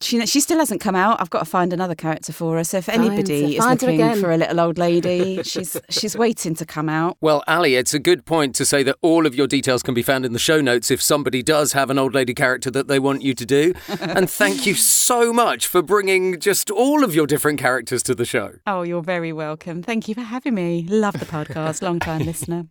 she 0.00 0.24
she 0.26 0.40
still 0.40 0.58
hasn't 0.58 0.80
come 0.80 0.94
out. 0.94 1.20
I've 1.20 1.30
got 1.30 1.40
to 1.40 1.44
find 1.44 1.72
another 1.72 1.94
character 1.94 2.32
for 2.32 2.56
her. 2.56 2.64
So 2.64 2.78
if 2.78 2.88
anybody 2.88 3.56
is 3.56 3.64
looking 3.64 4.16
for 4.16 4.30
a 4.30 4.36
little 4.36 4.60
old 4.60 4.78
lady, 4.78 5.42
she's 5.44 5.76
she's 5.90 6.16
waiting 6.16 6.54
to 6.56 6.66
come 6.66 6.88
out. 6.88 7.16
Well, 7.20 7.42
Ally, 7.46 7.70
it's 7.70 7.94
a 7.94 7.98
good 7.98 8.26
point 8.26 8.54
to 8.56 8.64
say 8.64 8.82
that 8.82 8.96
all 9.02 9.26
of 9.26 9.34
your 9.34 9.46
details 9.46 9.82
can 9.82 9.94
be 9.94 10.02
found 10.02 10.24
in 10.24 10.32
the 10.32 10.38
show 10.38 10.60
notes 10.60 10.90
if 10.90 11.02
somebody 11.02 11.42
does 11.42 11.72
have 11.72 11.90
an 11.90 11.98
old 11.98 12.14
lady 12.14 12.34
character 12.34 12.70
that 12.70 12.88
they 12.88 12.98
want 12.98 13.22
you 13.22 13.34
to 13.34 13.46
do. 13.46 13.74
and 14.00 14.30
thank 14.30 14.66
you 14.66 14.74
so 14.74 15.32
much 15.32 15.66
for 15.66 15.82
bringing 15.82 16.38
just 16.40 16.70
all 16.70 17.04
of 17.04 17.14
your 17.14 17.26
different 17.26 17.58
characters 17.58 18.02
to 18.04 18.14
the 18.14 18.24
show. 18.24 18.54
Oh, 18.66 18.82
you're 18.82 19.02
very 19.02 19.32
welcome. 19.32 19.82
Thank 19.82 20.08
you 20.08 20.14
for 20.14 20.22
having 20.22 20.54
me. 20.54 20.86
Love 20.88 21.18
the 21.18 21.26
podcast. 21.26 21.82
Long 21.82 21.98
time 22.00 22.22
listener. 22.26 22.66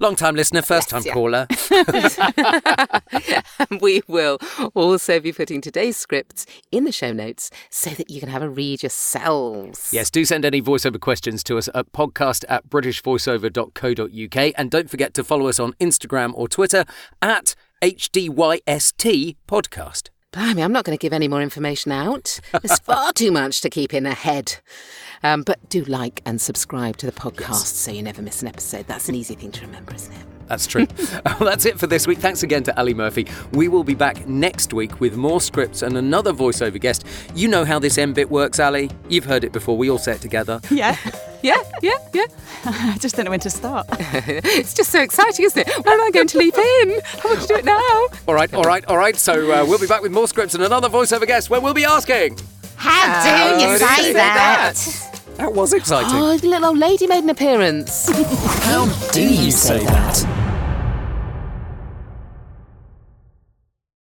Long 0.00 0.16
time 0.16 0.34
listener, 0.34 0.62
first 0.62 0.88
time 0.90 1.02
yes, 1.04 1.14
caller. 1.14 1.46
we 3.80 4.02
will 4.06 4.38
also 4.74 5.20
be 5.20 5.32
putting 5.32 5.60
today's 5.60 5.96
scripts 5.96 6.46
in 6.70 6.84
the 6.84 6.92
show 6.92 7.12
notes 7.12 7.50
so 7.70 7.90
that 7.90 8.10
you 8.10 8.20
can 8.20 8.28
have 8.28 8.42
a 8.42 8.48
read 8.48 8.82
yourselves. 8.82 9.90
Yes, 9.92 10.10
do 10.10 10.24
send 10.24 10.44
any 10.44 10.60
voiceover 10.60 11.00
questions 11.00 11.42
to 11.44 11.58
us 11.58 11.68
at 11.74 11.92
podcast 11.92 12.44
at 12.48 12.68
britishvoiceover.co.uk. 12.68 14.54
And 14.56 14.70
don't 14.70 14.90
forget 14.90 15.14
to 15.14 15.24
follow 15.24 15.48
us 15.48 15.58
on 15.58 15.72
Instagram 15.74 16.32
or 16.34 16.48
Twitter 16.48 16.84
at 17.22 17.54
HDYST 17.82 19.36
Podcast. 19.46 20.08
Blimey, 20.32 20.62
I'm 20.62 20.72
not 20.72 20.84
going 20.84 20.98
to 20.98 21.00
give 21.00 21.12
any 21.12 21.28
more 21.28 21.40
information 21.40 21.92
out. 21.92 22.40
There's 22.50 22.78
far 22.80 23.12
too 23.12 23.30
much 23.30 23.60
to 23.60 23.70
keep 23.70 23.94
in 23.94 24.04
a 24.04 24.14
head. 24.14 24.56
Um, 25.22 25.42
but 25.42 25.68
do 25.68 25.84
like 25.84 26.22
and 26.26 26.40
subscribe 26.40 26.96
to 26.96 27.06
the 27.06 27.12
podcast 27.12 27.50
yes. 27.50 27.68
so 27.68 27.92
you 27.92 28.02
never 28.02 28.20
miss 28.20 28.42
an 28.42 28.48
episode. 28.48 28.88
That's 28.88 29.08
an 29.08 29.14
easy 29.14 29.36
thing 29.36 29.52
to 29.52 29.60
remember, 29.64 29.94
isn't 29.94 30.12
it? 30.12 30.33
That's 30.48 30.66
true. 30.66 30.86
well, 31.26 31.38
that's 31.40 31.64
it 31.64 31.78
for 31.78 31.86
this 31.86 32.06
week. 32.06 32.18
Thanks 32.18 32.42
again 32.42 32.62
to 32.64 32.78
Ally 32.78 32.92
Murphy. 32.92 33.26
We 33.52 33.68
will 33.68 33.84
be 33.84 33.94
back 33.94 34.26
next 34.26 34.72
week 34.72 35.00
with 35.00 35.16
more 35.16 35.40
scripts 35.40 35.82
and 35.82 35.96
another 35.96 36.32
voiceover 36.32 36.80
guest. 36.80 37.04
You 37.34 37.48
know 37.48 37.64
how 37.64 37.78
this 37.78 37.98
M 37.98 38.12
bit 38.12 38.30
works, 38.30 38.58
Ally. 38.60 38.88
You've 39.08 39.24
heard 39.24 39.44
it 39.44 39.52
before. 39.52 39.76
We 39.76 39.90
all 39.90 39.98
say 39.98 40.12
it 40.12 40.20
together. 40.20 40.60
Yeah. 40.74 40.96
Yeah, 41.42 41.62
yeah, 41.82 41.92
yeah. 42.14 42.24
I 42.64 42.96
just 42.98 43.16
don't 43.16 43.26
know 43.26 43.30
when 43.30 43.40
to 43.40 43.50
start. 43.50 43.86
it's 43.90 44.72
just 44.72 44.90
so 44.90 45.02
exciting, 45.02 45.44
isn't 45.44 45.68
it? 45.68 45.84
When 45.84 45.94
am 45.94 46.00
I 46.00 46.10
going 46.10 46.26
to 46.28 46.38
leap 46.38 46.54
in? 46.56 46.62
I 46.62 47.20
want 47.22 47.40
to 47.42 47.46
do 47.46 47.54
it 47.56 47.66
now. 47.66 48.06
All 48.26 48.34
right, 48.34 48.52
all 48.54 48.64
right, 48.64 48.82
all 48.86 48.96
right. 48.96 49.14
So 49.14 49.52
uh, 49.52 49.64
we'll 49.66 49.78
be 49.78 49.86
back 49.86 50.00
with 50.00 50.10
more 50.10 50.26
scripts 50.26 50.54
and 50.54 50.64
another 50.64 50.88
voiceover 50.88 51.26
guest 51.26 51.50
where 51.50 51.60
we'll 51.60 51.74
be 51.74 51.84
asking. 51.84 52.38
How, 52.76 52.90
How 52.90 53.58
do 53.58 53.62
you 53.62 53.78
say, 53.78 53.86
say 53.96 54.12
that? 54.14 54.74
that? 54.74 55.13
That 55.36 55.52
was 55.52 55.72
exciting. 55.72 56.12
Oh, 56.14 56.36
the 56.36 56.48
little 56.48 56.68
old 56.70 56.78
lady 56.78 57.06
made 57.06 57.24
an 57.24 57.30
appearance. 57.30 58.08
How 58.64 58.86
do 59.12 59.22
you 59.22 59.50
say 59.50 59.84
that? 59.84 60.43